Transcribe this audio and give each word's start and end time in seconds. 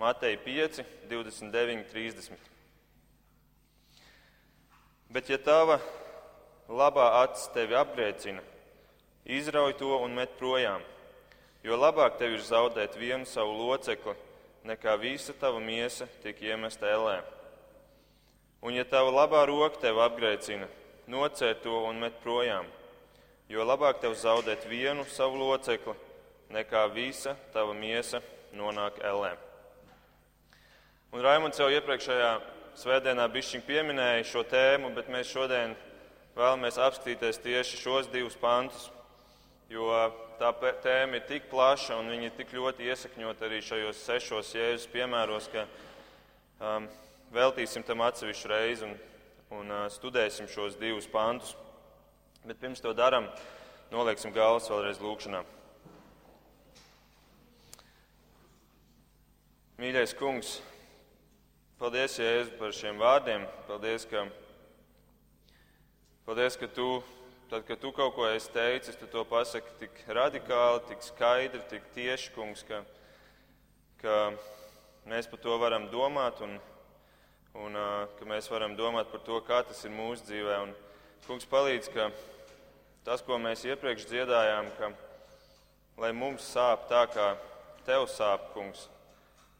Mateja 0.00 0.38
5, 0.44 0.84
29, 1.08 1.84
30. 1.92 2.32
Bet, 5.12 5.28
ja 5.28 5.36
tava 5.36 5.76
labā 6.72 7.04
acis 7.18 7.50
tevi 7.52 7.76
apgrēcina, 7.76 8.40
izrauj 9.28 9.74
to 9.76 9.98
un 10.00 10.16
met 10.16 10.32
projām, 10.38 10.80
jo 11.60 11.76
labāk 11.76 12.16
tev 12.16 12.38
ir 12.38 12.46
zaudēt 12.46 12.96
vienu 12.96 13.28
savu 13.28 13.52
locekli, 13.58 14.14
nekā 14.64 14.96
visa 15.02 15.36
tava 15.36 15.60
miesa 15.60 16.08
tiek 16.24 16.40
iemesta 16.48 16.88
ellē. 16.88 17.18
Un, 18.64 18.72
ja 18.80 18.88
tava 18.88 19.12
labā 19.12 19.44
roka 19.52 19.82
tev 19.84 20.00
apgrēcina, 20.00 20.70
nocēr 21.12 21.60
to 21.60 21.76
un 21.90 22.00
met 22.00 22.16
projām, 22.24 22.64
jo 23.52 23.68
labāk 23.68 24.00
tev 24.00 24.16
zaudēt 24.16 24.64
vienu 24.64 25.04
savu 25.12 25.44
locekli, 25.44 25.98
nekā 26.56 26.88
visa 26.96 27.36
tava 27.52 27.76
miesa 27.76 28.24
nonāk 28.56 29.04
ellē. 29.04 29.36
Un 31.10 31.24
Raimunds 31.26 31.58
jau 31.58 31.66
iepriekšējā 31.74 32.26
svētdienā 32.78 33.24
bišķiņ 33.34 33.62
pieminēja 33.66 34.26
šo 34.30 34.44
tēmu, 34.46 34.92
bet 34.94 35.08
mēs 35.10 35.32
šodien 35.34 35.72
vēlamies 36.36 36.78
apskatīties 36.78 37.40
tieši 37.42 37.80
šos 37.80 38.06
divus 38.12 38.36
pantus, 38.38 38.84
jo 39.74 39.88
tā 40.38 40.52
tēma 40.84 41.18
ir 41.18 41.26
tik 41.26 41.50
plaša 41.50 41.98
un 41.98 42.12
viņa 42.14 42.28
ir 42.28 42.36
tik 42.38 42.54
ļoti 42.54 42.86
iesakņot 42.92 43.42
arī 43.42 43.58
šajos 43.58 44.04
sešos 44.06 44.54
jēzus 44.54 44.86
piemēros, 44.94 45.50
ka 45.50 45.66
um, 46.62 46.86
veltīsim 47.34 47.82
tam 47.90 48.06
atsevišķu 48.06 48.54
reizi 48.54 48.86
un, 48.86 48.96
un 49.58 49.76
uh, 49.80 49.84
studēsim 49.90 50.46
šos 50.46 50.78
divus 50.78 51.10
pantus. 51.10 51.56
Bet 52.46 52.62
pirms 52.62 52.86
to 52.86 52.94
darām, 52.94 53.26
nolieksim 53.90 54.30
galvas 54.30 54.70
vēlreiz 54.70 55.02
lūkšanā. 55.02 55.42
Mīļais 59.82 60.14
kungs, 60.14 60.60
paldies, 61.80 62.18
Jēzu, 62.20 62.50
par 62.60 62.74
šiem 62.76 62.98
vārdiem. 63.00 63.46
Paldies, 63.64 64.02
ka, 64.04 64.26
paldies, 66.26 66.58
ka 66.60 66.66
tu, 66.68 66.88
tad, 67.48 67.64
kad 67.64 67.80
tu 67.80 67.88
kaut 67.96 68.12
ko 68.18 68.26
esi 68.28 68.50
teicis, 68.52 68.98
tu 69.00 69.08
to 69.08 69.22
pasaki 69.24 69.72
tik 69.80 70.02
radikāli, 70.12 70.82
tik 70.90 71.06
skaidri, 71.06 71.62
tik 71.70 71.86
tieši, 71.94 72.34
kungs, 72.34 72.66
ka, 72.68 72.82
ka 74.02 74.18
mēs 75.08 75.30
par 75.32 75.40
to 75.40 75.56
varam 75.62 75.88
domāt 75.88 76.44
un, 76.44 76.58
un 77.64 77.80
ka 78.18 78.28
mēs 78.28 78.52
varam 78.52 78.76
domāt 78.76 79.08
par 79.08 79.24
to, 79.24 79.40
kā 79.48 79.62
tas 79.64 79.80
ir 79.88 79.96
mūsu 79.96 80.28
dzīvē. 80.28 80.60
Un, 80.66 80.76
kungs 81.24 81.48
palīdz, 81.48 81.88
ka 81.96 82.10
tas, 83.08 83.24
ko 83.24 83.40
mēs 83.40 83.64
iepriekš 83.64 84.04
dziedājām, 84.12 84.68
ka 84.76 84.92
lai 85.96 86.12
mums 86.12 86.44
sāp 86.44 86.90
tā, 86.92 87.06
kā 87.08 87.32
tev 87.88 88.04
sāp, 88.12 88.50
kungs, 88.52 88.90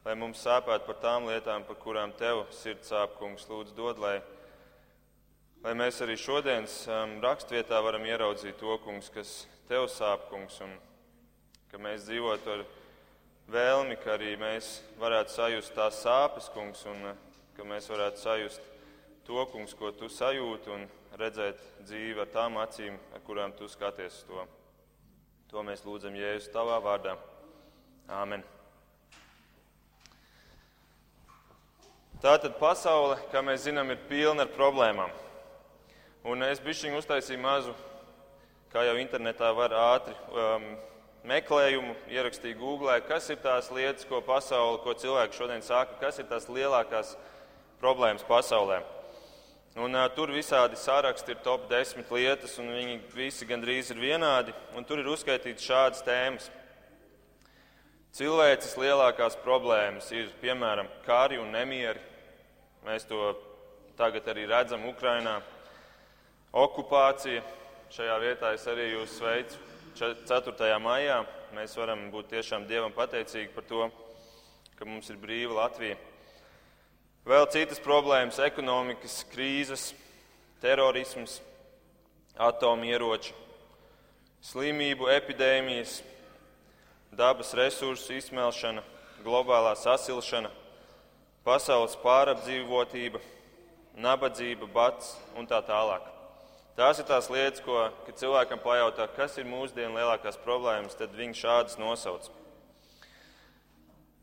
lai 0.05 0.17
mums 0.17 0.41
sāpētu 0.41 0.87
par 0.89 0.99
tām 1.03 1.27
lietām, 1.29 1.65
par 1.69 1.77
kurām 1.81 2.13
tev 2.17 2.47
sirds 2.57 2.89
sāp, 2.89 3.17
kungs, 3.21 3.45
lūdzu, 3.51 3.75
dod, 3.77 4.01
lai, 4.01 4.17
lai 5.65 5.75
mēs 5.77 6.01
arī 6.05 6.17
šodienas 6.21 6.83
um, 6.89 7.19
rakstvietā 7.25 7.81
varam 7.85 8.07
ieraudzīt 8.09 8.57
to, 8.61 8.77
kungs, 8.85 9.11
kas 9.13 9.35
tev 9.69 9.89
sāp, 9.93 10.29
kungs, 10.33 10.57
un 10.65 10.73
ka 11.71 11.81
mēs 11.83 12.07
dzīvotu 12.09 12.55
ar 12.55 12.63
vēlmi, 13.53 13.99
ka 14.01 14.15
arī 14.17 14.37
mēs 14.41 14.79
varētu 15.01 15.37
sajust 15.37 15.77
tās 15.77 16.01
sāpes, 16.07 16.49
kungs, 16.55 16.87
un 16.89 17.13
uh, 17.13 17.19
ka 17.57 17.67
mēs 17.69 17.91
varētu 17.93 18.25
sajust 18.25 18.71
to, 19.29 19.45
kungs, 19.53 19.77
ko 19.77 19.93
tu 19.93 20.09
sajūti, 20.09 20.73
un 20.73 20.89
redzēt 21.21 21.61
dzīvi 21.85 22.25
ar 22.25 22.33
tām 22.33 22.57
acīm, 22.63 22.97
ar 23.13 23.21
kurām 23.27 23.53
tu 23.59 23.69
skaties 23.69 24.23
to. 24.31 24.47
To 25.51 25.67
mēs 25.67 25.85
lūdzam 25.85 26.17
Jēzus 26.17 26.49
tavā 26.55 26.79
vārdā. 26.81 27.19
Āmen! 28.09 28.47
Tātad 32.21 32.59
pasaule, 32.61 33.15
kā 33.33 33.41
mēs 33.41 33.63
zinām, 33.65 33.95
ir 33.95 34.01
pilna 34.05 34.45
ar 34.45 34.51
problēmām. 34.53 35.09
Un 36.29 36.45
es 36.45 36.59
bišķiņu 36.61 36.99
uztaisīju 37.01 37.41
mazu, 37.41 37.73
kā 38.69 38.83
jau 38.85 38.99
internetā 39.01 39.49
var 39.57 39.73
ātri 39.73 40.13
um, 40.29 40.67
meklējumu, 41.25 41.95
ierakstīju 42.13 42.59
Google, 42.61 42.99
kas 43.09 43.31
ir 43.33 43.41
tās 43.41 43.71
lietas, 43.73 44.05
ko 44.05 44.21
pasaule, 44.21 44.83
ko 44.85 44.93
cilvēki 45.01 45.39
šodien 45.39 45.65
saka, 45.65 45.97
kas 46.03 46.21
ir 46.21 46.29
tās 46.29 46.51
lielākās 46.53 47.15
problēmas 47.81 48.27
pasaulē. 48.29 48.83
Un, 49.81 49.97
uh, 49.97 50.05
tur 50.13 50.35
visādi 50.37 50.77
sāraksti 50.77 51.33
ir 51.33 51.41
top 51.41 51.71
10 51.73 52.05
lietas, 52.13 52.59
un 52.61 52.69
viņi 52.77 53.01
visi 53.17 53.49
gandrīz 53.49 53.95
ir 53.95 54.05
vienādi. 54.05 54.53
Tur 54.85 55.01
ir 55.01 55.09
uzskaitīts 55.09 55.65
šādas 55.73 56.05
tēmas. 56.05 56.53
Cilvēces 58.13 58.77
lielākās 58.77 59.41
problēmas 59.41 60.13
ir 60.13 60.29
piemēram 60.45 60.93
kari 61.09 61.41
un 61.41 61.49
nemieri, 61.57 62.10
Mēs 62.81 63.05
to 63.05 63.35
tagad 63.99 64.25
arī 64.33 64.47
redzam 64.49 64.87
Ukrajinā. 64.89 65.35
Okupācija. 66.57 67.43
Šajā 67.93 68.15
vietā 68.23 68.55
es 68.57 68.63
arī 68.71 68.87
jūs 68.95 69.19
sveicu 69.19 69.59
4. 70.01 70.71
maijā. 70.81 71.19
Mēs 71.53 71.75
varam 71.77 72.07
būt 72.13 72.31
tiešām 72.31 72.65
Dievam 72.71 72.95
pateicīgi 72.97 73.51
par 73.53 73.67
to, 73.69 73.91
ka 74.79 74.89
mums 74.89 75.11
ir 75.13 75.19
brīva 75.21 75.59
Latvija. 75.59 75.99
Vēl 77.29 77.45
citas 77.53 77.83
problēmas- 77.85 78.39
ekonomikas 78.49 79.19
krīzes, 79.29 79.91
terorisms, 80.63 81.41
atomieroči, 82.39 83.35
slimību 84.41 85.11
epidēmijas, 85.19 86.01
dabas 87.13 87.53
resursu 87.53 88.17
izsmelšana, 88.17 88.83
globālā 89.21 89.77
sasilšana, 89.77 90.49
pasaules 91.45 91.97
pārapdzīvotība, 92.03 93.21
nabadzība, 94.01 94.69
bats 94.73 95.15
un 95.39 95.49
tā 95.49 95.61
tālāk. 95.67 96.05
Tās 96.79 97.01
ir 97.01 97.09
tās 97.09 97.27
lietas, 97.29 97.61
ko, 97.65 97.89
kad 98.07 98.17
cilvēkam 98.21 98.61
pajautā, 98.63 99.09
kas 99.17 99.35
ir 99.41 99.49
mūsdienu 99.49 99.99
lielākās 99.99 100.39
problēmas, 100.41 100.97
tad 100.97 101.13
viņi 101.17 101.37
šādas 101.43 101.81
nosauc. 101.81 102.31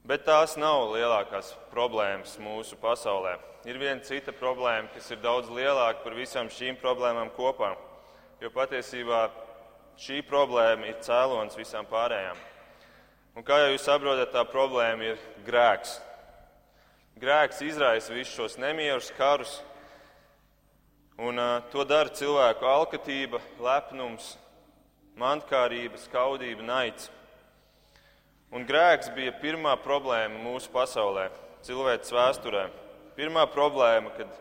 Bet 0.07 0.23
tās 0.23 0.55
nav 0.55 0.93
lielākās 0.93 1.51
problēmas 1.73 2.37
mūsu 2.39 2.77
pasaulē. 2.79 3.35
Ir 3.67 3.75
viena 3.81 3.99
cita 4.07 4.31
problēma, 4.31 4.87
kas 4.93 5.11
ir 5.11 5.19
daudz 5.19 5.51
lielāka 5.51 6.05
par 6.05 6.15
visām 6.15 6.47
šīm 6.47 6.79
problēmām 6.79 7.33
kopā. 7.35 7.73
Jo 8.39 8.49
patiesībā 8.55 9.25
šī 9.99 10.21
problēma 10.23 10.87
ir 10.87 11.01
cēlonis 11.03 11.57
visām 11.59 11.85
pārējām. 11.89 12.39
Un 13.35 13.45
kā 13.45 13.59
jau 13.59 13.73
jūs 13.73 13.83
saprotat, 13.85 14.31
tā 14.31 14.45
problēma 14.47 15.11
ir 15.11 15.19
grēks. 15.45 15.97
Grēks 17.17 17.63
izraisa 17.65 18.13
visus 18.13 18.35
šos 18.35 18.55
nemierus, 18.61 19.07
karus, 19.17 19.55
un 21.17 21.39
uh, 21.41 21.63
to 21.71 21.81
dara 21.89 22.11
cilvēku 22.13 22.67
alkatība, 22.69 23.39
lepnums, 23.57 24.35
mantkārība, 25.17 25.97
skaudība, 26.03 26.61
naids. 26.67 27.07
Un 28.53 28.67
grēks 28.69 29.09
bija 29.15 29.33
pirmā 29.41 29.73
problēma 29.81 30.37
mūsu 30.43 30.69
pasaulē, 30.75 31.31
cilvēces 31.65 32.13
vēsturē. 32.13 32.67
Pirmā 33.17 33.47
problēma, 33.49 34.13
kad 34.19 34.37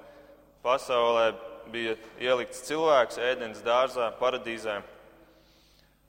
pasaulē 0.66 1.30
bija 1.72 1.96
ielikts 2.20 2.60
cilvēks 2.68 3.22
ēdienas 3.30 3.64
dārzā, 3.64 4.10
paradīzē. 4.20 4.82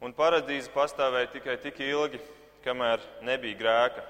Un 0.03 0.11
paradīze 0.19 0.67
pastāvēja 0.75 1.31
tikai 1.37 1.57
tik 1.63 1.79
ilgi, 1.87 2.19
kamēr 2.67 2.99
nebija 3.23 3.61
grēka 3.63 4.07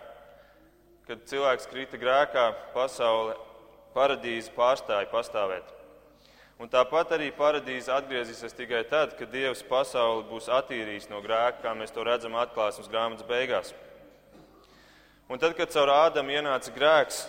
kad 1.07 1.23
cilvēks 1.29 1.69
krita 1.71 1.97
grēkā, 1.99 2.49
pasaule, 2.73 3.37
paradīze 3.95 4.51
pārstāja 4.55 5.07
pastāvēt. 5.11 5.73
Un 6.57 6.69
tāpat 6.73 7.13
arī 7.13 7.29
paradīze 7.37 7.91
atgriezīsies 7.93 8.55
tikai 8.57 8.81
tad, 8.89 9.13
kad 9.17 9.29
Dievs 9.29 9.61
pasauli 9.69 10.25
būs 10.27 10.49
attīrījis 10.49 11.05
no 11.11 11.21
grēka, 11.21 11.61
kā 11.63 11.73
mēs 11.77 11.93
to 11.93 12.03
redzam 12.05 12.35
atklāsmes 12.35 12.89
grāmatas 12.89 13.27
beigās. 13.29 13.73
Un 15.29 15.39
tad, 15.39 15.53
kad 15.57 15.69
caur 15.69 15.91
ādam 15.93 16.31
ienāca 16.33 16.71
grēks, 16.73 17.27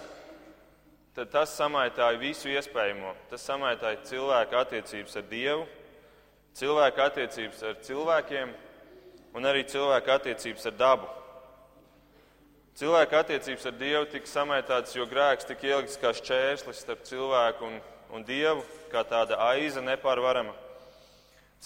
tad 1.19 1.33
tas 1.35 1.53
samaitāja 1.59 2.19
visu 2.21 2.49
iespējamo. 2.49 3.13
Tas 3.29 3.45
samaitāja 3.45 4.01
cilvēka 4.09 4.63
attiecības 4.63 5.19
ar 5.21 5.29
Dievu, 5.29 5.67
cilvēka 6.59 7.09
attiecības 7.11 7.65
ar 7.69 7.79
cilvēkiem 7.85 8.53
un 9.37 9.51
arī 9.51 9.65
cilvēka 9.69 10.19
attiecības 10.19 10.71
ar 10.71 10.79
dabu. 10.79 11.11
Cilvēka 12.79 13.25
attiecības 13.25 13.65
ar 13.67 13.73
Dievu 13.75 14.07
tika 14.07 14.29
samaitātas, 14.31 14.93
jo 14.95 15.03
grēks 15.11 15.49
tika 15.49 15.67
ielikts 15.67 15.99
kā 15.99 16.13
šķērslis 16.15 16.85
starp 16.85 17.01
cilvēku 17.09 17.67
un, 17.67 17.81
un 18.15 18.23
Dievu, 18.23 18.63
kā 18.93 19.03
tāda 19.03 19.35
aiza 19.49 19.83
nepārvarama. 19.83 20.55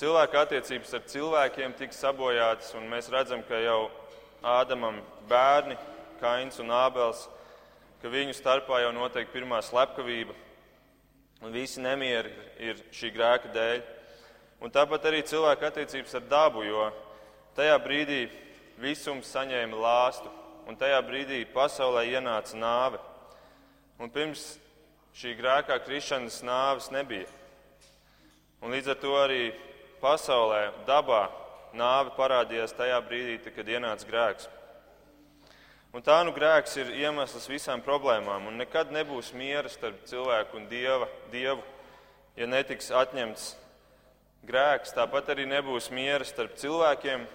Cilvēka 0.00 0.46
attiecības 0.46 0.96
ar 0.96 1.04
cilvēkiem 1.12 1.76
tika 1.76 1.98
sabojātas, 1.98 2.72
un 2.80 2.88
mēs 2.88 3.12
redzam, 3.12 3.44
ka 3.44 3.60
jau 3.60 3.90
Ādamam 4.40 5.02
bērni, 5.28 5.76
Kains 6.22 6.56
un 6.64 6.72
Ābels, 6.72 7.26
ka 8.00 8.08
viņu 8.08 8.32
starpā 8.40 8.80
jau 8.80 8.96
notiek 8.96 9.28
pirmā 9.36 9.60
slepkavība, 9.68 10.32
un 11.44 11.52
visi 11.52 11.84
nemieri 11.84 12.32
ir 12.56 12.80
šī 12.88 13.12
grēka 13.12 13.52
dēļ. 13.52 13.82
Un 14.64 14.72
tāpat 14.72 15.12
arī 15.12 15.20
cilvēka 15.28 15.74
attiecības 15.74 16.22
ar 16.22 16.30
dabu, 16.38 16.64
jo 16.64 16.88
tajā 17.52 17.76
brīdī 17.84 18.22
visums 18.80 19.28
saņēma 19.28 19.76
lāstu 19.76 20.38
un 20.68 20.78
tajā 20.78 21.00
brīdī 21.06 21.42
pasaulē 21.54 22.06
ienāca 22.10 22.58
nāve. 22.58 23.00
Un 24.00 24.10
pirms 24.10 24.56
šī 25.16 25.36
grēkā 25.38 25.78
krišanas 25.84 26.40
nāves 26.46 26.90
nebija. 26.94 27.28
Un 28.62 28.74
līdz 28.74 28.92
ar 28.94 28.98
to 29.02 29.14
arī 29.18 29.44
pasaulē, 30.02 30.68
dabā 30.86 31.26
nāve 31.74 32.12
parādījās 32.16 32.74
tajā 32.78 32.98
brīdī, 33.06 33.38
kad 33.54 33.68
ienāca 33.68 34.08
grēks. 34.08 34.48
Un 35.92 36.00
tā 36.00 36.22
nu 36.24 36.32
grēks 36.32 36.78
ir 36.80 36.92
iemesls 37.02 37.50
visām 37.50 37.82
problēmām, 37.84 38.46
un 38.48 38.56
nekad 38.56 38.94
nebūs 38.94 39.34
miera 39.36 39.68
starp 39.68 40.06
cilvēku 40.08 40.56
un 40.56 40.68
dieva, 40.70 41.08
dievu, 41.32 41.60
ja 42.38 42.48
netiks 42.48 42.88
atņemts 42.96 43.50
grēks. 44.48 44.94
Tāpat 44.96 45.34
arī 45.34 45.44
nebūs 45.50 45.90
miera 45.92 46.24
starp 46.24 46.56
cilvēkiem, 46.56 47.26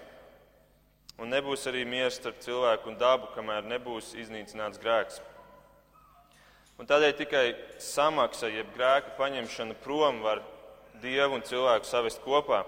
un 1.18 1.32
nebūs 1.32 1.66
arī 1.70 1.84
miera 1.88 2.10
starp 2.14 2.38
cilvēku 2.44 2.92
un 2.92 2.98
dabu, 3.00 3.30
kamēr 3.34 3.66
nebūs 3.66 4.14
iznīcināts 4.18 4.80
grēks. 4.82 5.20
Un 6.78 6.86
tādēļ 6.86 7.14
tikai 7.18 7.44
samaksa, 7.82 8.50
jeb 8.54 8.70
grēka 8.76 9.16
paņemšana 9.18 9.74
prom 9.82 10.20
var 10.22 10.44
dievu 11.02 11.38
un 11.38 11.46
cilvēku 11.46 11.88
savest 11.88 12.22
kopā. 12.22 12.62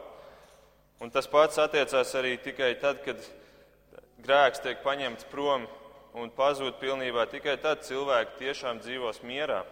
Un 1.00 1.12
tas 1.14 1.30
pats 1.30 1.60
attiecās 1.62 2.10
arī 2.18 2.34
tikai 2.42 2.74
tad, 2.82 3.04
kad 3.06 3.22
grēks 4.20 4.62
tiek 4.64 4.82
paņemts 4.84 5.28
prom 5.30 5.68
un 6.18 6.32
pazūd 6.34 6.80
pilnībā 6.82 7.28
tikai 7.30 7.54
tad 7.62 7.86
cilvēki 7.86 8.40
tiešām 8.42 8.82
dzīvos 8.82 9.22
mierā. 9.22 9.62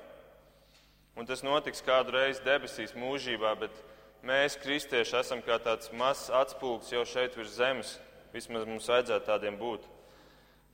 Un 1.19 1.27
tas 1.27 1.43
notiks 1.43 1.83
kādu 1.83 2.15
reizi 2.15 2.45
debesīs 2.47 2.95
mūžībā, 2.95 3.57
bet 3.59 3.75
mēs, 4.23 4.55
kristieši, 4.63 5.17
esam 5.19 5.43
kā 5.43 5.59
tāds 5.59 5.91
mazs 5.91 6.31
atspūgs 6.31 6.93
jau 6.95 7.03
šeit 7.03 7.35
virs 7.35 7.57
zemes. 7.59 7.97
Vismaz 8.33 8.67
mums 8.69 8.89
vajadzētu 8.91 9.27
tādiem 9.27 9.57
būt. 9.61 9.87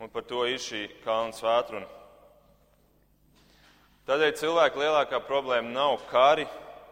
Un 0.02 0.10
par 0.10 0.24
to 0.26 0.42
ir 0.50 0.58
šī 0.58 0.88
kalna 1.04 1.34
svētruna. 1.36 1.86
Tādēļ 4.04 4.34
cilvēku 4.36 4.82
lielākā 4.82 5.20
problēma 5.24 5.70
nav 5.72 6.02
kari, 6.10 6.44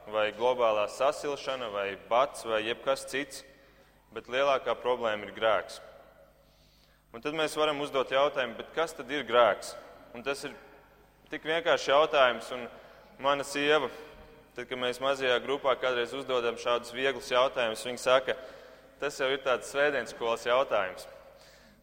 vai 0.08 0.30
globālā 0.36 0.86
sasilšana, 0.88 1.68
vai 1.74 1.88
bats, 2.08 2.46
vai 2.48 2.62
jebkas 2.64 3.04
cits, 3.10 3.42
bet 4.14 4.30
lielākā 4.32 4.74
problēma 4.80 5.28
ir 5.28 5.34
grēks. 5.36 5.80
Un 7.12 7.20
tad 7.20 7.36
mēs 7.36 7.56
varam 7.60 7.82
uzdot 7.84 8.14
jautājumu, 8.14 8.64
kas 8.72 8.94
tad 8.96 9.10
ir 9.12 9.26
grēks? 9.28 9.74
Un 10.16 10.24
tas 10.24 10.46
ir 10.48 10.54
tik 11.28 11.44
vienkāršs 11.44 11.90
jautājums. 11.90 12.48
Un 12.56 12.64
mana 13.20 13.44
sieva, 13.44 13.90
tad, 14.56 14.66
kad 14.70 14.78
mēs 14.80 15.00
mazajā 15.00 15.36
grupā 15.44 15.74
kādreiz 15.80 16.14
uzdodam 16.16 16.56
šādus 16.60 16.94
vieglus 16.96 17.28
jautājumus, 17.32 17.84
viņa 17.88 18.00
saka, 18.00 18.36
tas 19.02 19.18
jau 19.18 19.26
ir 19.34 19.42
tāds 19.42 19.72
svētdienas 19.72 20.14
skolas 20.14 20.46
jautājums. 20.46 21.08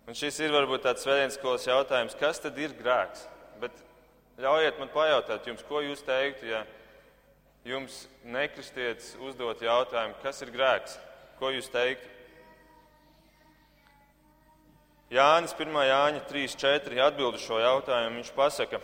Un 0.08 0.16
šis 0.16 0.40
ir 0.40 0.54
varbūt 0.56 0.86
tāds 0.88 1.04
svētdienas 1.04 1.36
skolas 1.36 1.68
jautājums, 1.68 2.16
kas 2.18 2.40
tad 2.40 2.58
ir 2.58 2.72
grēks? 2.80 3.26
Bet 3.60 3.76
ļaujiet 4.40 4.80
man 4.80 4.92
pajautāt 4.94 5.50
jums, 5.50 5.66
ko 5.68 5.84
jūs 5.84 6.06
teiktu, 6.08 6.48
ja 6.48 6.64
jums 7.68 8.06
nekristietis 8.24 9.18
uzdot 9.20 9.60
jautājumu, 9.62 10.16
kas 10.24 10.40
ir 10.46 10.54
grēks? 10.56 10.96
Ko 11.42 11.52
jūs 11.52 11.68
teiktu? 11.74 12.16
Jānis 15.14 15.56
1. 15.58 15.78
Jāņa 15.90 16.26
3.4. 16.30 17.00
atbild 17.02 17.36
uz 17.36 17.44
šo 17.44 17.60
jautājumu. 17.60 18.22
Viņš 18.22 18.34
pasaka, 18.38 18.80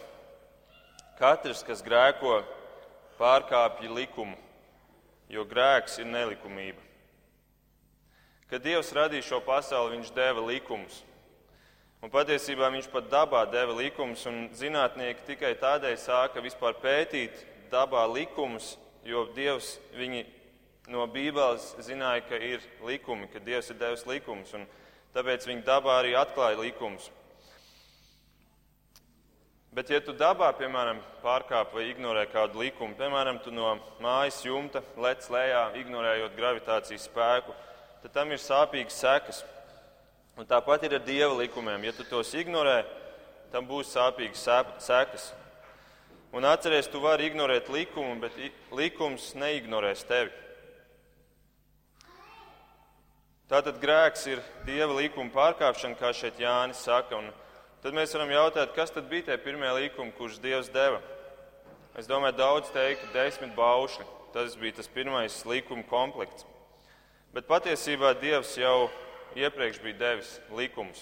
katrs, 1.19 1.61
kas 1.63 1.83
grēko, 1.85 2.39
pārkāpja 3.19 3.93
likumu, 3.93 4.37
jo 5.31 5.45
grēks 5.47 6.01
ir 6.01 6.09
nelikumība. 6.09 6.84
Kad 8.51 8.63
Dievs 8.65 8.93
radīja 8.93 9.25
šo 9.25 9.41
pasauli, 9.45 9.97
Viņš 9.97 10.13
deva 10.15 10.45
likumus. 10.45 11.01
Un 12.03 12.13
patiesībā 12.13 12.69
Viņš 12.73 12.91
pat 12.93 13.09
dabā 13.09 13.45
deva 13.49 13.73
likumus, 13.77 14.25
un 14.29 14.47
zinātnieki 14.53 15.25
tikai 15.33 15.55
tādēļ 15.61 15.97
sāka 15.97 16.43
vispār 16.45 16.77
pētīt 16.81 17.43
dabā 17.71 18.05
likumus, 18.13 18.75
jo 19.05 19.25
Dievs 19.35 19.75
viņi 19.97 20.25
no 20.93 21.07
Bībeles 21.09 21.73
zināja, 21.81 22.21
ka 22.29 22.37
ir 22.37 22.61
likumi, 22.85 23.29
ka 23.33 23.41
Dievs 23.41 23.73
ir 23.73 23.81
devis 23.81 24.05
likumus. 24.05 24.53
Un 24.53 24.67
Tāpēc 25.15 25.45
viņi 25.47 25.63
dabā 25.63 26.01
arī 26.01 26.11
atklāja 26.19 26.57
likumus. 26.59 27.07
Bet, 29.75 29.87
ja 29.91 30.01
tu 30.03 30.11
dabā, 30.15 30.49
piemēram, 30.59 30.99
pārkāp 31.23 31.71
vai 31.75 31.85
ignorē 31.87 32.25
kādu 32.31 32.59
likumu, 32.59 32.95
piemēram, 32.99 33.39
tu 33.43 33.51
no 33.51 33.77
mājas 34.03 34.41
jumta 34.43 34.81
lec 34.99 35.23
lejā, 35.31 35.61
ignorējot 35.79 36.35
gravitācijas 36.35 37.07
spēku, 37.07 37.55
tad 38.03 38.13
tam 38.13 38.31
ir 38.31 38.41
sāpīgas 38.41 38.99
sekas. 38.99 39.43
Un 40.35 40.47
tāpat 40.49 40.83
ir 40.83 40.97
ar 40.97 41.03
dieva 41.05 41.31
likumiem. 41.39 41.87
Ja 41.87 41.93
tu 41.95 42.03
tos 42.09 42.33
ignorē, 42.35 42.83
tam 43.53 43.67
būs 43.69 43.93
sāpīgas 43.95 44.41
sekas. 44.83 45.29
Un 46.35 46.43
atcerieties, 46.43 46.89
tu 46.91 46.99
vari 46.99 47.29
ignorēt 47.29 47.69
likumu, 47.71 48.17
bet 48.19 48.35
likums 48.75 49.29
neignorēs 49.39 50.03
tevi. 50.09 50.33
Tātad 53.45 53.77
grēks 53.79 54.25
ir 54.27 54.41
dieva 54.65 54.97
likuma 54.97 55.29
pārkāpšana, 55.31 55.95
kā 55.99 56.09
šeit 56.17 56.41
Jānis 56.41 56.81
saka. 56.83 57.21
Un 57.21 57.29
tad 57.83 57.93
mēs 57.95 58.15
varam 58.17 58.33
jautāt, 58.33 58.73
kas 58.75 58.91
tad 58.91 59.05
bija 59.07 59.29
tie 59.29 59.37
pirmie 59.39 59.69
likumi, 59.77 60.11
kurus 60.17 60.41
Dievs 60.43 60.71
deva? 60.73 60.99
Es 61.95 62.09
domāju, 62.09 62.35
daudz 62.41 62.73
teiktu, 62.75 63.07
desmit 63.13 63.53
baušļi. 63.55 64.09
Tas 64.33 64.57
bija 64.59 64.81
tas 64.81 64.91
pirmais 64.91 65.37
likuma 65.47 65.85
komplekts. 65.87 66.43
Bet 67.35 67.49
patiesībā 67.51 68.13
Dievs 68.15 68.53
jau 68.55 68.87
iepriekš 69.35 69.81
bija 69.83 69.97
devis 69.99 70.29
likumus. 70.55 71.01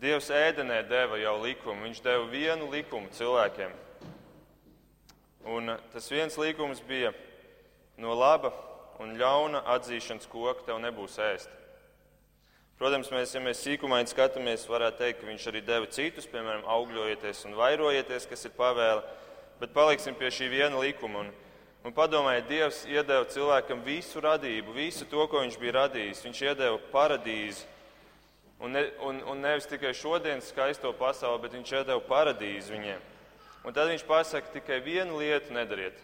Dievs 0.00 0.30
ēdenē 0.32 0.78
deva 0.88 1.18
jau 1.20 1.34
likumu. 1.42 1.84
Viņš 1.84 2.00
deva 2.00 2.24
vienu 2.32 2.70
likumu 2.72 3.12
cilvēkiem. 3.12 3.74
Un 5.52 5.74
tas 5.92 6.08
viens 6.08 6.40
likums 6.40 6.80
bija 6.88 7.12
no 8.00 8.16
laba 8.16 8.54
un 9.04 9.12
ļauna 9.20 9.66
atzīšanas 9.76 10.32
koka 10.32 10.64
tev 10.64 10.80
nebūs 10.80 11.20
ēst. 11.20 11.52
Protams, 12.80 13.12
mēs, 13.12 13.36
ja 13.36 13.40
mēs 13.44 13.60
sīkumaini 13.64 14.08
skatāmies, 14.08 14.64
varētu 14.68 15.00
teikt, 15.00 15.20
ka 15.20 15.28
viņš 15.28 15.44
arī 15.52 15.62
deva 15.64 15.92
citus, 15.92 16.28
piemēram, 16.28 16.64
augļojieties 16.72 17.46
un 17.48 17.56
vairojieties, 17.60 18.28
kas 18.32 18.48
ir 18.48 18.56
pavēle, 18.56 19.04
bet 19.60 19.76
paliksim 19.76 20.16
pie 20.16 20.32
šī 20.32 20.48
viena 20.52 20.80
likuma. 20.80 21.24
Un, 21.24 21.45
un 21.86 21.94
padomājiet, 21.94 22.48
Dievs 22.50 22.82
iedeva 22.90 23.24
cilvēkam 23.30 23.84
visu 23.86 24.20
radību, 24.22 24.74
visu 24.74 25.06
to, 25.06 25.22
ko 25.30 25.44
viņš 25.44 25.58
bija 25.60 25.76
radījis. 25.80 26.24
Viņš 26.26 26.42
iedeva 26.48 26.80
paradīzi. 26.90 27.64
Un, 28.58 28.72
ne, 28.72 28.82
un, 29.04 29.20
un 29.30 29.40
nevis 29.44 29.68
tikai 29.68 29.92
šodienas 29.94 30.48
skaisto 30.50 30.90
pasauli, 30.96 31.42
bet 31.44 31.54
viņš 31.54 31.72
iedeva 31.76 32.00
paradīzi 32.08 32.72
viņiem. 32.72 33.06
Un 33.66 33.74
tad 33.76 33.90
viņš 33.90 34.04
pasaka, 34.08 34.52
tikai 34.54 34.80
vienu 34.82 35.18
lietu 35.20 35.54
nedariet. 35.54 35.98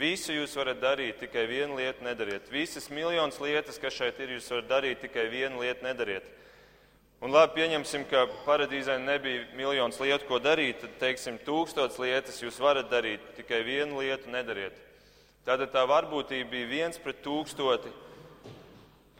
Visu 0.00 0.32
jūs 0.36 0.54
varat 0.54 0.78
darīt, 0.80 1.18
tikai 1.18 1.46
vienu 1.50 1.80
lietu 1.80 2.04
nedariet. 2.06 2.46
Visas 2.52 2.86
miljonas 2.94 3.40
lietas, 3.42 3.80
kas 3.82 3.96
šeit 3.96 4.20
ir, 4.22 4.36
jūs 4.36 4.50
varat 4.52 4.68
darīt, 4.70 5.00
tikai 5.02 5.26
vienu 5.32 5.64
lietu 5.64 5.84
nedariet. 5.84 6.28
Un 7.20 7.34
labi, 7.34 7.58
pieņemsim, 7.58 8.06
ka 8.08 8.22
paradīzē 8.46 8.94
nebija 9.02 9.42
miljonas 9.52 9.98
lietu, 10.00 10.24
ko 10.24 10.38
darīt, 10.40 10.78
tad, 10.80 10.94
teiksim, 11.02 11.36
tūkstots 11.44 11.98
lietas 12.00 12.38
jūs 12.40 12.56
varat 12.62 12.88
darīt, 12.88 13.26
tikai 13.36 13.58
vienu 13.66 14.00
lietu 14.00 14.32
nedariet. 14.32 14.78
Tātad 15.44 15.68
tā 15.74 15.82
varbūtība 15.88 16.48
bija 16.48 16.70
viens 16.70 17.00
pret 17.00 17.20
tūkstoti 17.20 17.92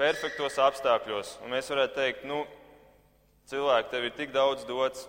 perfektos 0.01 0.57
apstākļos. 0.65 1.35
Un 1.45 1.53
mēs 1.53 1.69
varētu 1.69 1.99
teikt, 1.99 2.25
nu, 2.25 2.41
cilvēki, 3.53 3.93
tev 3.93 4.09
ir 4.09 4.17
tik 4.17 4.33
daudz 4.33 4.65
dots, 4.65 5.05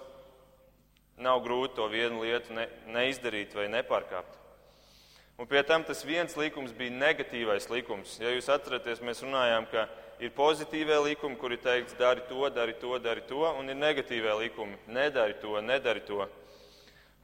nav 1.15 1.39
grūti 1.45 1.77
to 1.79 1.87
vienu 1.91 2.25
lietu 2.25 2.57
ne, 2.57 2.67
neizdarīt 2.91 3.55
vai 3.55 3.69
nepārkāpt. 3.71 4.35
Un 5.39 5.47
pie 5.47 5.63
tam 5.63 5.87
tas 5.87 6.03
viens 6.03 6.35
likums 6.37 6.75
bija 6.75 6.91
negatīvais 6.91 7.71
likums. 7.71 8.19
Ja 8.19 8.35
jūs 8.35 8.51
atceraties, 8.51 8.99
mēs 8.99 9.23
runājām, 9.23 9.71
ka 9.71 9.87
ir 10.21 10.31
pozitīvie 10.37 10.97
likumi, 11.07 11.37
kuri 11.41 11.57
teikts, 11.61 11.95
dari 11.99 12.23
to, 12.29 12.49
dari 12.53 12.75
to, 12.79 12.97
dari 13.01 13.23
to, 13.27 13.41
un 13.57 13.69
ir 13.69 13.77
negatīvie 13.77 14.35
likumi, 14.43 14.77
nedari 14.87 15.35
to, 15.41 15.57
nedari 15.65 16.03
to. 16.07 16.27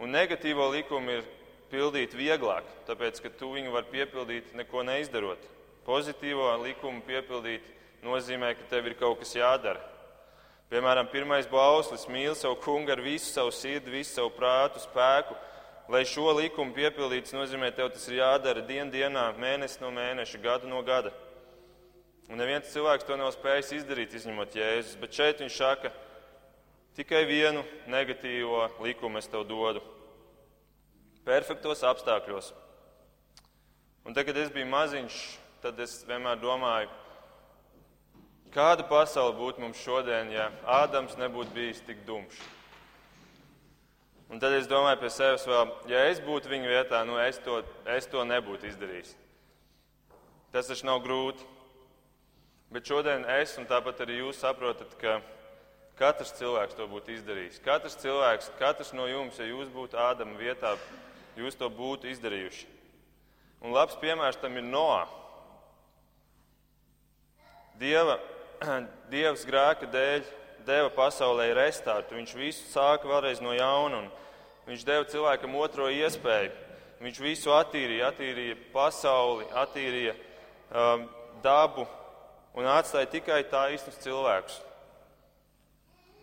Un 0.01 0.13
negatīvo 0.13 0.67
likumu 0.73 1.17
ir 1.17 1.27
pildīt 1.71 2.15
vieglāk, 2.17 2.65
tāpēc, 2.89 3.21
ka 3.23 3.33
tu 3.39 3.53
viņu 3.55 3.73
vari 3.73 3.91
piepildīt 3.93 4.53
neko 4.57 4.83
neizdarot. 4.87 5.41
Pozitīvo 5.87 6.49
likumu 6.65 7.03
piepildīt 7.07 7.65
nozīmē, 8.05 8.53
ka 8.57 8.67
tev 8.73 8.89
ir 8.89 8.97
kaut 8.99 9.21
kas 9.21 9.35
jādara. 9.37 9.81
Piemēram, 10.67 11.07
pirmais 11.07 11.47
bauslis 11.47 12.09
mīl 12.11 12.33
savu 12.35 12.57
kungu 12.59 12.91
ar 12.91 13.01
visu 13.01 13.29
savu 13.31 13.53
sirdi, 13.55 13.93
visu 13.93 14.17
savu 14.17 14.33
prātu, 14.35 14.81
spēku 14.83 15.37
Lai 15.87 16.01
šo 16.03 16.33
likumu 16.35 16.73
piepildītu, 16.75 17.31
nozīmē, 17.31 17.69
tev 17.71 17.93
tas 17.93 18.03
ir 18.09 18.17
jādara 18.17 18.59
dien 18.67 18.89
dienā, 18.91 19.29
mēnesi 19.39 19.79
no 19.79 19.87
mēneša, 19.95 20.39
gadu 20.43 20.67
no 20.67 20.81
gada. 20.83 21.13
Un 22.27 22.41
neviens 22.41 22.67
cilvēks 22.73 23.07
to 23.07 23.15
nav 23.15 23.31
spējis 23.35 23.73
izdarīt, 23.79 24.15
izņemot 24.17 24.55
Jēzus. 24.57 24.99
Bet 24.99 25.15
šeit 25.15 25.41
viņš 25.43 25.57
saka, 25.57 25.93
tikai 26.97 27.23
vienu 27.29 27.63
negatīvo 27.87 28.65
likumu 28.83 29.21
es 29.21 29.29
tev 29.31 29.45
dodu. 29.47 29.83
Perfektos 31.27 31.83
apstākļos. 31.87 32.53
Un 34.07 34.15
tad, 34.15 34.27
kad 34.27 34.37
es 34.39 34.51
biju 34.51 34.67
maziņš, 34.71 35.21
tad 35.63 35.79
es 35.83 36.01
vienmēr 36.07 36.39
domāju, 36.39 36.91
Kāda 38.57 38.85
pasaule 38.87 39.35
būtu 39.35 39.61
mums 39.61 39.79
šodien, 39.83 40.31
ja 40.31 40.47
Ādams 40.63 41.17
nebūtu 41.19 41.51
bijis 41.53 41.81
tik 41.83 41.99
dumšs? 42.07 42.39
Un 44.31 44.41
tad 44.43 44.55
es 44.55 44.67
domāju 44.67 45.01
pie 45.01 45.11
sevis 45.11 45.45
vēl, 45.47 45.69
ja 45.91 46.05
es 46.09 46.19
būtu 46.23 46.51
viņa 46.51 46.71
vietā, 46.71 47.03
nu 47.07 47.19
es 47.19 47.39
to, 47.43 47.61
es 47.91 48.07
to 48.11 48.23
nebūtu 48.27 48.67
izdarījis. 48.67 49.13
Tas 50.51 50.67
taču 50.71 50.87
nav 50.87 51.03
grūti. 51.03 51.43
Bet 52.73 52.87
šodien 52.89 53.23
es 53.37 53.53
un 53.59 53.67
tāpat 53.67 54.01
arī 54.03 54.19
jūs 54.19 54.41
saprotat, 54.43 54.91
ka 54.99 55.19
katrs 55.99 56.33
cilvēks 56.35 56.75
to 56.75 56.87
būtu 56.91 57.13
izdarījis. 57.15 57.61
Katrs 57.63 57.95
cilvēks, 58.01 58.49
katrs 58.59 58.91
no 58.97 59.05
jums, 59.07 59.39
ja 59.39 59.47
jūs 59.47 59.69
būtu 59.71 59.99
Ādama 59.99 60.35
vietā, 60.39 60.73
jūs 61.39 61.55
to 61.55 61.69
būtu 61.71 62.11
izdarījuši. 62.11 62.67
Un 63.63 63.73
labs 63.73 63.95
piemērs 64.01 64.37
tam 64.41 64.59
ir 64.59 64.67
Noā. 64.67 65.05
Dieva, 67.79 68.19
Dievs 69.13 69.45
grēka 69.47 69.87
dēļ 69.93 70.27
deva 70.67 70.89
pasaulē 70.91 71.53
restartu. 71.55 72.17
Viņš 72.17 72.33
visu 72.35 72.65
sāka 72.73 73.07
vēlreiz 73.07 73.39
no 73.41 73.53
jauna, 73.55 74.03
un 74.03 74.09
viņš 74.67 74.83
deva 74.85 75.07
cilvēkam 75.07 75.55
otro 75.55 75.87
iespēju. 75.93 76.51
Viņš 76.99 77.19
visu 77.21 77.53
attīrīja, 77.53 78.09
attīrīja 78.11 78.57
pasauli, 78.73 79.45
attīrīja 79.53 80.15
um, 80.17 81.05
dabu 81.43 81.85
un 82.57 82.65
atstāja 82.65 83.09
tikai 83.11 83.43
taisnus 83.51 83.99
cilvēkus. 84.01 84.57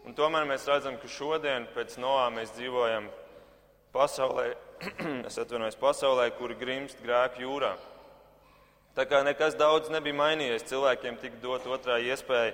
Un 0.04 0.16
tomēr 0.18 0.44
mēs 0.48 0.66
redzam, 0.68 0.98
ka 1.00 1.08
šodien 1.08 1.68
pēc 1.72 1.96
Noā 2.02 2.26
mēs 2.34 2.52
dzīvojam 2.58 3.06
pasaulē, 3.94 4.50
es 5.28 5.38
atvainojos, 5.40 5.78
pasaulē, 5.80 6.28
kur 6.36 6.52
grimst 6.60 7.00
grēku 7.04 7.46
jūrā. 7.46 7.72
Tā 8.94 9.06
kā 9.10 9.22
nekas 9.26 9.56
daudz 9.58 9.88
nebija 9.90 10.18
mainījies, 10.18 10.66
cilvēkiem 10.70 11.16
tika 11.22 11.40
dot 11.42 11.64
otrā 11.66 11.96
iespēja 12.02 12.52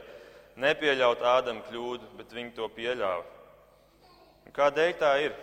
nepieļaut 0.60 1.24
ādam 1.26 1.60
kļūdu, 1.66 2.12
bet 2.20 2.32
viņi 2.36 2.54
to 2.56 2.68
pieļāva. 2.76 3.24
Un 4.46 4.54
kādēļ 4.56 4.92
tā 5.00 5.14
ir? 5.24 5.34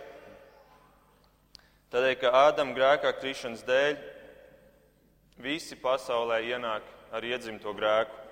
Tādēļ, 1.93 2.15
ka 2.21 2.31
ādam 2.45 2.73
grēkā 2.75 3.13
krišanas 3.19 3.65
dēļ 3.67 3.99
visi 5.43 5.77
pasaulē 5.79 6.41
ienāk 6.49 6.87
ar 7.15 7.23
iedzimto 7.23 7.73
grēku. 7.77 8.26